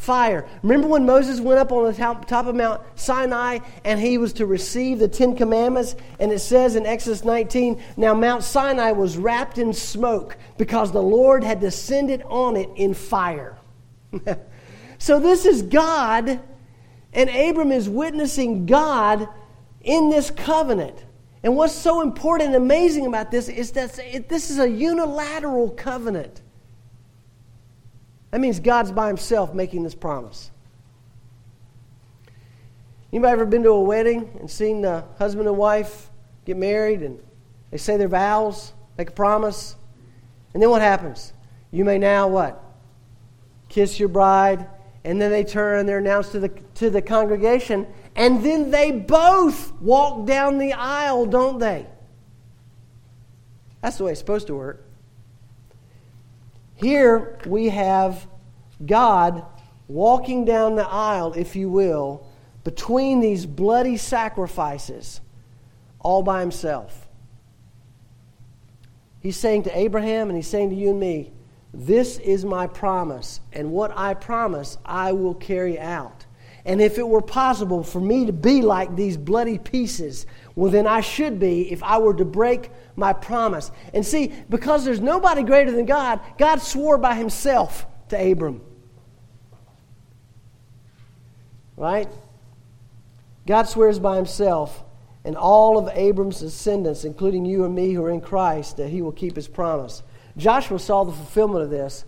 fire. 0.00 0.46
Remember 0.62 0.88
when 0.88 1.04
Moses 1.04 1.40
went 1.40 1.58
up 1.58 1.72
on 1.72 1.84
the 1.84 1.92
top, 1.92 2.46
of 2.46 2.54
Mount 2.54 2.80
Sinai 2.94 3.58
and 3.84 4.00
he 4.00 4.16
was 4.16 4.32
to 4.34 4.46
receive 4.46 4.98
the 4.98 5.08
Ten 5.08 5.36
Commandments? 5.36 5.94
And 6.18 6.32
it 6.32 6.38
says 6.38 6.74
in 6.74 6.86
Exodus 6.86 7.22
19, 7.22 7.82
now 7.98 8.14
Mount 8.14 8.42
Sinai 8.42 8.92
was 8.92 9.18
wrapped 9.18 9.58
in 9.58 9.74
smoke 9.74 10.38
because 10.56 10.90
the 10.90 11.02
Lord 11.02 11.44
had 11.44 11.60
descended 11.60 12.22
on 12.22 12.56
it 12.56 12.70
in 12.76 12.94
fire. 12.94 13.58
so 14.98 15.20
this 15.20 15.44
is 15.44 15.60
God, 15.60 16.40
and 17.12 17.30
Abram 17.30 17.70
is 17.70 17.86
witnessing 17.86 18.64
God 18.64 19.28
in 19.82 20.08
this 20.08 20.30
covenant. 20.30 21.04
And 21.42 21.56
what's 21.56 21.74
so 21.74 22.00
important 22.00 22.54
and 22.54 22.56
amazing 22.56 23.04
about 23.04 23.30
this 23.30 23.50
is 23.50 23.72
that 23.72 23.94
this 24.28 24.50
is 24.50 24.58
a 24.58 24.68
unilateral 24.68 25.70
covenant. 25.70 26.40
That 28.30 28.40
means 28.40 28.60
God's 28.60 28.92
by 28.92 29.08
himself 29.08 29.54
making 29.54 29.82
this 29.82 29.94
promise. 29.94 30.50
Anybody 33.12 33.32
ever 33.32 33.46
been 33.46 33.64
to 33.64 33.70
a 33.70 33.80
wedding 33.80 34.30
and 34.38 34.48
seen 34.48 34.82
the 34.82 35.04
husband 35.18 35.48
and 35.48 35.56
wife 35.56 36.10
get 36.44 36.56
married 36.56 37.02
and 37.02 37.20
they 37.70 37.76
say 37.76 37.96
their 37.96 38.08
vows, 38.08 38.72
make 38.96 39.10
a 39.10 39.12
promise, 39.12 39.76
and 40.54 40.62
then 40.62 40.70
what 40.70 40.82
happens? 40.82 41.32
You 41.70 41.84
may 41.84 41.98
now 41.98 42.28
what? 42.28 42.62
Kiss 43.68 43.98
your 44.00 44.08
bride, 44.08 44.66
and 45.04 45.20
then 45.20 45.30
they 45.30 45.44
turn 45.44 45.80
and 45.80 45.88
they're 45.88 45.98
announced 45.98 46.32
to 46.32 46.40
the, 46.40 46.48
to 46.76 46.90
the 46.90 47.00
congregation, 47.00 47.86
and 48.16 48.44
then 48.44 48.70
they 48.70 48.90
both 48.90 49.72
walk 49.80 50.26
down 50.26 50.58
the 50.58 50.72
aisle, 50.72 51.26
don't 51.26 51.58
they? 51.58 51.86
That's 53.80 53.96
the 53.96 54.04
way 54.04 54.12
it's 54.12 54.20
supposed 54.20 54.48
to 54.48 54.54
work. 54.54 54.84
Here 56.80 57.38
we 57.46 57.68
have 57.68 58.26
God 58.84 59.44
walking 59.88 60.44
down 60.44 60.76
the 60.76 60.88
aisle, 60.88 61.34
if 61.34 61.54
you 61.54 61.68
will, 61.68 62.26
between 62.64 63.20
these 63.20 63.44
bloody 63.44 63.96
sacrifices 63.96 65.20
all 65.98 66.22
by 66.22 66.40
himself. 66.40 67.08
He's 69.20 69.36
saying 69.36 69.64
to 69.64 69.78
Abraham 69.78 70.28
and 70.28 70.36
he's 70.36 70.46
saying 70.46 70.70
to 70.70 70.76
you 70.76 70.90
and 70.90 71.00
me, 71.00 71.32
This 71.74 72.18
is 72.18 72.44
my 72.44 72.66
promise, 72.66 73.40
and 73.52 73.70
what 73.70 73.92
I 73.94 74.14
promise 74.14 74.78
I 74.84 75.12
will 75.12 75.34
carry 75.34 75.78
out. 75.78 76.24
And 76.64 76.80
if 76.80 76.98
it 76.98 77.06
were 77.08 77.22
possible 77.22 77.82
for 77.82 78.00
me 78.00 78.26
to 78.26 78.32
be 78.32 78.62
like 78.62 78.94
these 78.96 79.16
bloody 79.16 79.58
pieces, 79.58 80.26
well, 80.54 80.70
then 80.70 80.86
I 80.86 81.00
should 81.00 81.38
be 81.38 81.70
if 81.72 81.82
I 81.82 81.98
were 81.98 82.14
to 82.14 82.24
break 82.24 82.70
my 82.96 83.12
promise. 83.12 83.70
And 83.94 84.04
see, 84.04 84.32
because 84.48 84.84
there's 84.84 85.00
nobody 85.00 85.42
greater 85.42 85.70
than 85.70 85.86
God, 85.86 86.20
God 86.38 86.60
swore 86.60 86.98
by 86.98 87.14
himself 87.14 87.86
to 88.08 88.32
Abram. 88.32 88.60
Right? 91.76 92.08
God 93.46 93.68
swears 93.68 93.98
by 93.98 94.16
himself 94.16 94.84
and 95.24 95.36
all 95.36 95.78
of 95.78 95.88
Abram's 95.96 96.40
descendants, 96.40 97.04
including 97.04 97.44
you 97.44 97.64
and 97.64 97.74
me 97.74 97.92
who 97.92 98.04
are 98.04 98.10
in 98.10 98.20
Christ, 98.20 98.76
that 98.78 98.88
he 98.88 99.02
will 99.02 99.12
keep 99.12 99.36
his 99.36 99.48
promise. 99.48 100.02
Joshua 100.36 100.78
saw 100.78 101.04
the 101.04 101.12
fulfillment 101.12 101.64
of 101.64 101.70
this. 101.70 102.04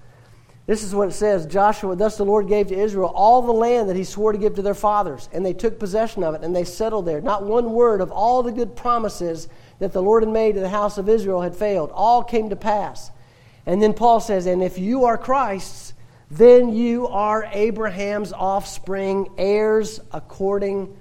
This 0.73 0.85
is 0.85 0.95
what 0.95 1.09
it 1.09 1.13
says 1.13 1.45
Joshua, 1.45 1.95
thus 1.97 2.17
the 2.17 2.25
Lord 2.25 2.49
gave 2.49 2.69
to 2.69 2.75
Israel 2.75 3.13
all 3.15 3.43
the 3.43 3.53
land 3.53 3.91
that 3.91 3.97
he 3.97 4.05
swore 4.05 4.33
to 4.33 4.39
give 4.39 4.55
to 4.55 4.63
their 4.63 4.73
fathers, 4.73 5.29
and 5.31 5.45
they 5.45 5.53
took 5.53 5.79
possession 5.79 6.25
of 6.25 6.35
it, 6.35 6.43
and 6.43 6.57
they 6.57 6.65
settled 6.65 7.05
there. 7.05 7.21
Not 7.21 7.45
one 7.45 7.73
word 7.73 8.01
of 8.01 8.11
all 8.11 8.43
the 8.43 8.53
good 8.53 8.75
promises 8.75 9.49
that 9.81 9.93
the 9.93 10.01
Lord 10.01 10.23
had 10.23 10.33
made 10.33 10.55
to 10.55 10.63
the 10.63 10.71
house 10.71 10.97
of 10.97 11.11
Israel 11.11 11.43
had 11.43 11.55
failed. 11.55 11.91
All 11.93 12.25
came 12.25 12.49
to 12.49 12.57
pass. 12.57 13.11
And 13.67 13.83
then 13.83 13.93
Paul 13.93 14.19
says, 14.19 14.47
And 14.47 14.63
if 14.63 14.79
you 14.79 15.05
are 15.05 15.19
Christ's, 15.19 15.93
then 16.31 16.75
you 16.75 17.07
are 17.07 17.47
Abraham's 17.53 18.33
offspring, 18.33 19.29
heirs 19.37 20.01
according 20.11 20.97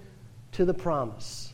to 0.51 0.65
the 0.65 0.73
promise. 0.73 1.53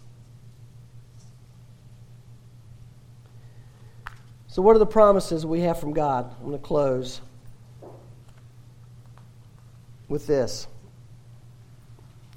So, 4.48 4.64
what 4.64 4.76
are 4.76 4.80
the 4.80 4.88
promises 4.88 5.46
we 5.46 5.60
have 5.60 5.80
from 5.80 5.94
God? 5.94 6.34
I'm 6.40 6.48
going 6.48 6.58
to 6.58 6.66
close 6.66 7.22
with 10.10 10.28
this 10.28 10.68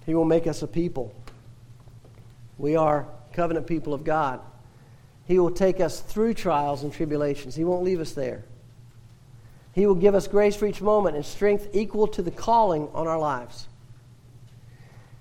He 0.07 0.15
will 0.15 0.25
make 0.25 0.47
us 0.47 0.63
a 0.63 0.67
people. 0.67 1.15
We 2.59 2.77
are 2.77 3.07
covenant 3.33 3.67
people 3.67 3.95
of 3.95 4.05
God. 4.05 4.41
He 5.27 5.39
will 5.39 5.51
take 5.51 5.81
us 5.81 6.01
through 6.01 6.35
trials 6.35 6.83
and 6.83 6.93
tribulations. 6.93 7.55
He 7.55 7.65
won't 7.65 7.85
leave 7.85 8.01
us 8.01 8.13
there. 8.13 8.45
He 9.73 9.87
will 9.87 9.95
give 9.95 10.15
us 10.15 10.27
grace 10.27 10.57
for 10.57 10.67
each 10.67 10.83
moment 10.83 11.17
and 11.17 11.25
strength 11.25 11.69
equal 11.73 12.09
to 12.09 12.23
the 12.23 12.31
calling 12.31 12.89
on 12.93 13.07
our 13.07 13.19
lives. 13.19 13.69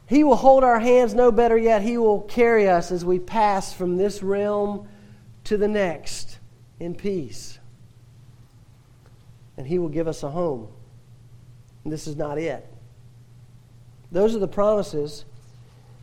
He 0.07 0.23
will 0.23 0.35
hold 0.35 0.63
our 0.63 0.79
hands, 0.79 1.13
no 1.13 1.31
better 1.31 1.57
yet, 1.57 1.83
He 1.83 1.97
will 1.97 2.21
carry 2.21 2.67
us 2.67 2.91
as 2.91 3.05
we 3.05 3.19
pass 3.19 3.71
from 3.71 3.97
this 3.97 4.23
realm 4.23 4.87
to 5.43 5.55
the 5.55 5.67
next 5.67 6.39
in 6.79 6.95
peace. 6.95 7.59
And 9.55 9.67
He 9.67 9.77
will 9.77 9.89
give 9.89 10.07
us 10.07 10.23
a 10.23 10.29
home. 10.29 10.69
This 11.85 12.07
is 12.07 12.15
not 12.15 12.37
it. 12.37 12.65
Those 14.11 14.35
are 14.35 14.39
the 14.39 14.47
promises. 14.47 15.25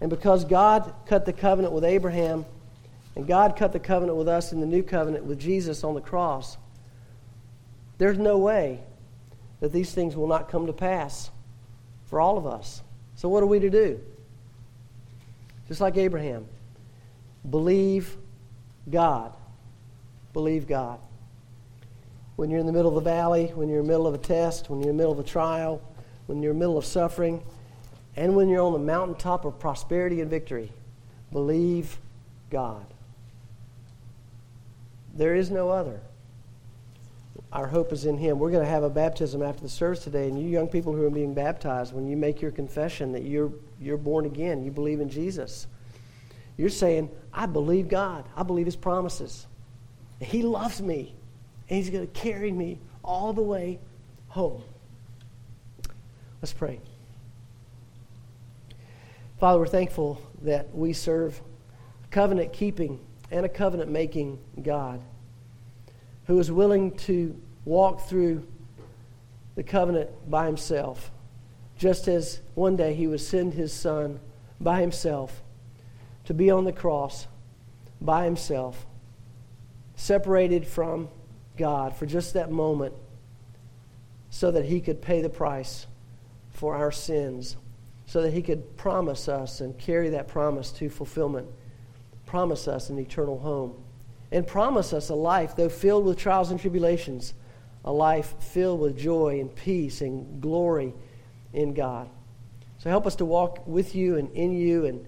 And 0.01 0.11
because 0.11 0.45
God 0.45 0.93
cut 1.07 1.25
the 1.27 1.33
covenant 1.33 1.73
with 1.73 1.85
Abraham, 1.85 2.45
and 3.17 3.27
God 3.27 3.57
cut 3.57 3.73
the 3.73 3.81
covenant 3.81 4.19
with 4.19 4.29
us 4.29 4.53
in 4.53 4.61
the 4.61 4.67
new 4.67 4.83
covenant 4.83 5.25
with 5.25 5.41
Jesus 5.41 5.83
on 5.83 5.95
the 5.95 6.03
cross. 6.03 6.59
There's 7.97 8.19
no 8.19 8.37
way 8.37 8.81
that 9.61 9.73
these 9.73 9.93
things 9.93 10.15
will 10.15 10.29
not 10.29 10.51
come 10.51 10.67
to 10.67 10.73
pass 10.73 11.31
for 12.05 12.21
all 12.21 12.37
of 12.37 12.47
us. 12.47 12.83
So, 13.15 13.31
what 13.31 13.43
are 13.43 13.47
we 13.47 13.59
to 13.61 13.71
do? 13.71 13.99
Just 15.67 15.81
like 15.81 15.97
Abraham, 15.97 16.47
believe 17.49 18.17
God. 18.89 19.33
Believe 20.35 20.69
God. 20.69 21.01
When 22.37 22.51
you're 22.51 22.61
in 22.61 22.67
the 22.67 22.73
middle 22.73 22.97
of 22.97 23.03
the 23.03 23.11
valley, 23.11 23.47
when 23.55 23.69
you're 23.69 23.81
in 23.81 23.87
the 23.87 23.93
middle 23.93 24.07
of 24.07 24.15
a 24.15 24.19
test, 24.19 24.71
when 24.71 24.81
you're 24.81 24.91
in 24.91 24.97
the 24.97 25.03
middle 25.03 25.13
of 25.13 25.19
a 25.19 25.29
trial, 25.29 25.83
when 26.27 26.43
you're 26.43 26.53
in 26.53 26.59
the 26.59 26.61
middle 26.61 26.79
of 26.79 26.85
suffering, 26.85 27.43
and 28.17 28.37
when 28.37 28.49
you're 28.49 28.63
on 28.63 28.73
the 28.73 28.79
mountaintop 28.79 29.45
of 29.45 29.59
prosperity 29.59 30.21
and 30.21 30.31
victory, 30.31 30.71
believe 31.33 31.99
God. 32.51 32.85
There 35.15 35.35
is 35.35 35.51
no 35.51 35.71
other. 35.71 36.01
Our 37.53 37.67
hope 37.67 37.93
is 37.93 38.05
in 38.05 38.19
Him. 38.19 38.39
We're 38.39 38.51
going 38.51 38.65
to 38.65 38.71
have 38.71 38.83
a 38.83 38.91
baptism 38.91 39.43
after 39.43 39.63
the 39.63 39.69
service 39.69 40.05
today, 40.05 40.29
and 40.29 40.39
you 40.41 40.49
young 40.49 40.69
people 40.69 40.93
who 40.93 41.07
are 41.07 41.11
being 41.11 41.33
baptized, 41.33 41.95
when 41.95 42.07
you 42.07 42.17
make 42.17 42.43
your 42.43 42.51
confession 42.51 43.13
that 43.13 43.23
you're, 43.23 43.51
you're 43.81 43.97
born 43.97 44.27
again, 44.27 44.63
you 44.63 44.71
believe 44.71 45.01
in 45.01 45.09
Jesus, 45.09 45.67
you're 46.59 46.69
saying, 46.69 47.11
I 47.33 47.47
believe 47.47 47.89
God. 47.89 48.25
I 48.37 48.43
believe 48.43 48.67
His 48.67 48.77
promises. 48.77 49.47
He 50.21 50.43
loves 50.43 50.83
me, 50.83 51.15
and 51.69 51.79
He's 51.79 51.91
going 51.91 52.07
to 52.07 52.13
carry 52.13 52.53
me 52.53 52.79
all 53.03 53.33
the 53.33 53.43
way 53.43 53.79
home. 54.29 54.63
Let's 56.43 56.53
pray. 56.53 56.81
Father, 59.39 59.59
we're 59.59 59.67
thankful 59.67 60.21
that 60.43 60.75
we 60.75 60.93
serve 60.93 61.41
a 62.05 62.09
covenant 62.09 62.53
keeping 62.53 63.01
and 63.31 63.45
a 63.45 63.49
covenant 63.49 63.91
making 63.91 64.39
God 64.63 65.03
who 66.27 66.39
is 66.39 66.51
willing 66.51 66.97
to 66.99 67.41
walk 67.65 68.09
through 68.09 68.47
the 69.55 69.63
covenant 69.63 70.11
by 70.31 70.47
himself, 70.47 71.11
just 71.79 72.09
as 72.09 72.41
one 72.55 72.77
day 72.77 72.95
he 72.95 73.07
would 73.07 73.21
send 73.21 73.55
his 73.55 73.73
son 73.73 74.21
by 74.61 74.81
himself 74.81 75.43
to 76.25 76.35
be 76.35 76.51
on 76.51 76.65
the 76.65 76.73
cross 76.73 77.27
by 78.01 78.25
himself, 78.25 78.87
separated 79.95 80.67
from 80.67 81.09
God 81.57 81.97
for 81.97 82.07
just 82.07 82.35
that 82.35 82.51
moment, 82.51 82.95
so 84.31 84.51
that 84.51 84.65
he 84.65 84.81
could 84.81 85.01
pay 85.01 85.23
the 85.23 85.29
price 85.29 85.87
for 86.51 86.75
our 86.75 86.93
sins, 86.93 87.57
so 88.07 88.23
that 88.23 88.33
he 88.33 88.43
could 88.43 88.77
promise 88.77 89.29
us 89.29 89.61
and 89.61 89.79
carry 89.79 90.11
that 90.11 90.29
promise 90.29 90.71
to 90.73 90.89
fulfillment 90.91 91.47
promise 92.27 92.67
us 92.69 92.91
an 92.91 92.99
eternal 92.99 93.39
home 93.39 93.73
and 94.33 94.47
promise 94.47 94.93
us 94.93 95.09
a 95.09 95.15
life, 95.15 95.55
though 95.57 95.69
filled 95.69 96.05
with 96.05 96.19
trials 96.19 96.51
and 96.51 96.61
tribulations, 96.61 97.33
a 97.85 97.93
life 97.93 98.35
filled 98.41 98.81
with 98.81 98.99
joy 98.99 99.39
and 99.41 99.55
peace 99.55 100.01
and 100.01 100.43
glory 100.43 100.93
in 101.53 101.73
God. 101.73 102.11
So 102.79 102.91
help 102.91 103.07
us 103.07 103.17
to 103.17 103.25
walk 103.25 103.67
with 103.67 103.95
you 103.95 104.17
and 104.17 104.31
in 104.33 104.53
you 104.53 104.85
and, 104.85 105.07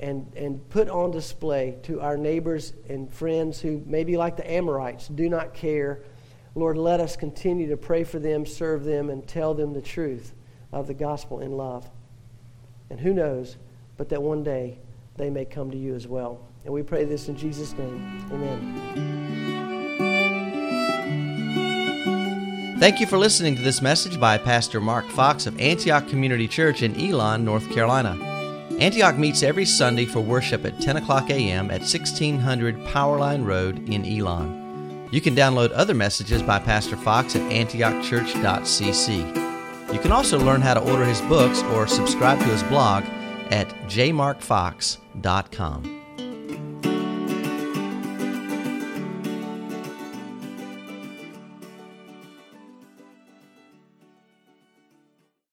and, 0.00 0.32
and 0.34 0.68
put 0.70 0.88
on 0.88 1.10
display 1.10 1.76
to 1.82 2.00
our 2.00 2.16
neighbors 2.16 2.72
and 2.88 3.12
friends 3.12 3.60
who 3.60 3.82
maybe 3.86 4.16
like 4.16 4.36
the 4.36 4.50
Amorites 4.50 5.08
do 5.08 5.28
not 5.28 5.54
care. 5.54 6.00
Lord, 6.54 6.78
let 6.78 7.00
us 7.00 7.16
continue 7.16 7.68
to 7.68 7.76
pray 7.76 8.02
for 8.02 8.18
them, 8.18 8.46
serve 8.46 8.84
them, 8.84 9.10
and 9.10 9.26
tell 9.28 9.54
them 9.54 9.74
the 9.74 9.82
truth 9.82 10.32
of 10.72 10.86
the 10.86 10.94
gospel 10.94 11.40
in 11.40 11.52
love. 11.52 11.88
And 12.88 12.98
who 12.98 13.12
knows, 13.12 13.56
but 13.96 14.08
that 14.08 14.22
one 14.22 14.42
day 14.42 14.78
they 15.16 15.28
may 15.30 15.44
come 15.44 15.70
to 15.70 15.76
you 15.76 15.94
as 15.94 16.08
well. 16.08 16.40
And 16.64 16.72
we 16.72 16.82
pray 16.82 17.04
this 17.04 17.28
in 17.28 17.36
Jesus' 17.36 17.74
name. 17.74 18.26
Amen. 18.32 19.10
Thank 22.78 22.98
you 23.00 23.06
for 23.06 23.18
listening 23.18 23.56
to 23.56 23.62
this 23.62 23.82
message 23.82 24.18
by 24.18 24.38
Pastor 24.38 24.80
Mark 24.80 25.06
Fox 25.10 25.46
of 25.46 25.60
Antioch 25.60 26.08
Community 26.08 26.48
Church 26.48 26.82
in 26.82 26.98
Elon, 26.98 27.44
North 27.44 27.70
Carolina. 27.70 28.29
Antioch 28.80 29.16
meets 29.18 29.42
every 29.42 29.66
Sunday 29.66 30.06
for 30.06 30.20
worship 30.20 30.64
at 30.64 30.80
10 30.80 30.96
o'clock 30.96 31.28
a.m. 31.28 31.70
at 31.70 31.80
1600 31.80 32.78
Powerline 32.86 33.44
Road 33.44 33.90
in 33.90 34.06
Elon. 34.06 35.06
You 35.12 35.20
can 35.20 35.36
download 35.36 35.70
other 35.74 35.92
messages 35.92 36.42
by 36.42 36.60
Pastor 36.60 36.96
Fox 36.96 37.36
at 37.36 37.42
antiochchurch.cc. 37.52 39.92
You 39.92 39.98
can 39.98 40.12
also 40.12 40.38
learn 40.38 40.62
how 40.62 40.74
to 40.74 40.80
order 40.80 41.04
his 41.04 41.20
books 41.22 41.64
or 41.64 41.86
subscribe 41.86 42.38
to 42.38 42.46
his 42.46 42.62
blog 42.64 43.04
at 43.50 43.68
jmarkfox.com. 43.86 45.99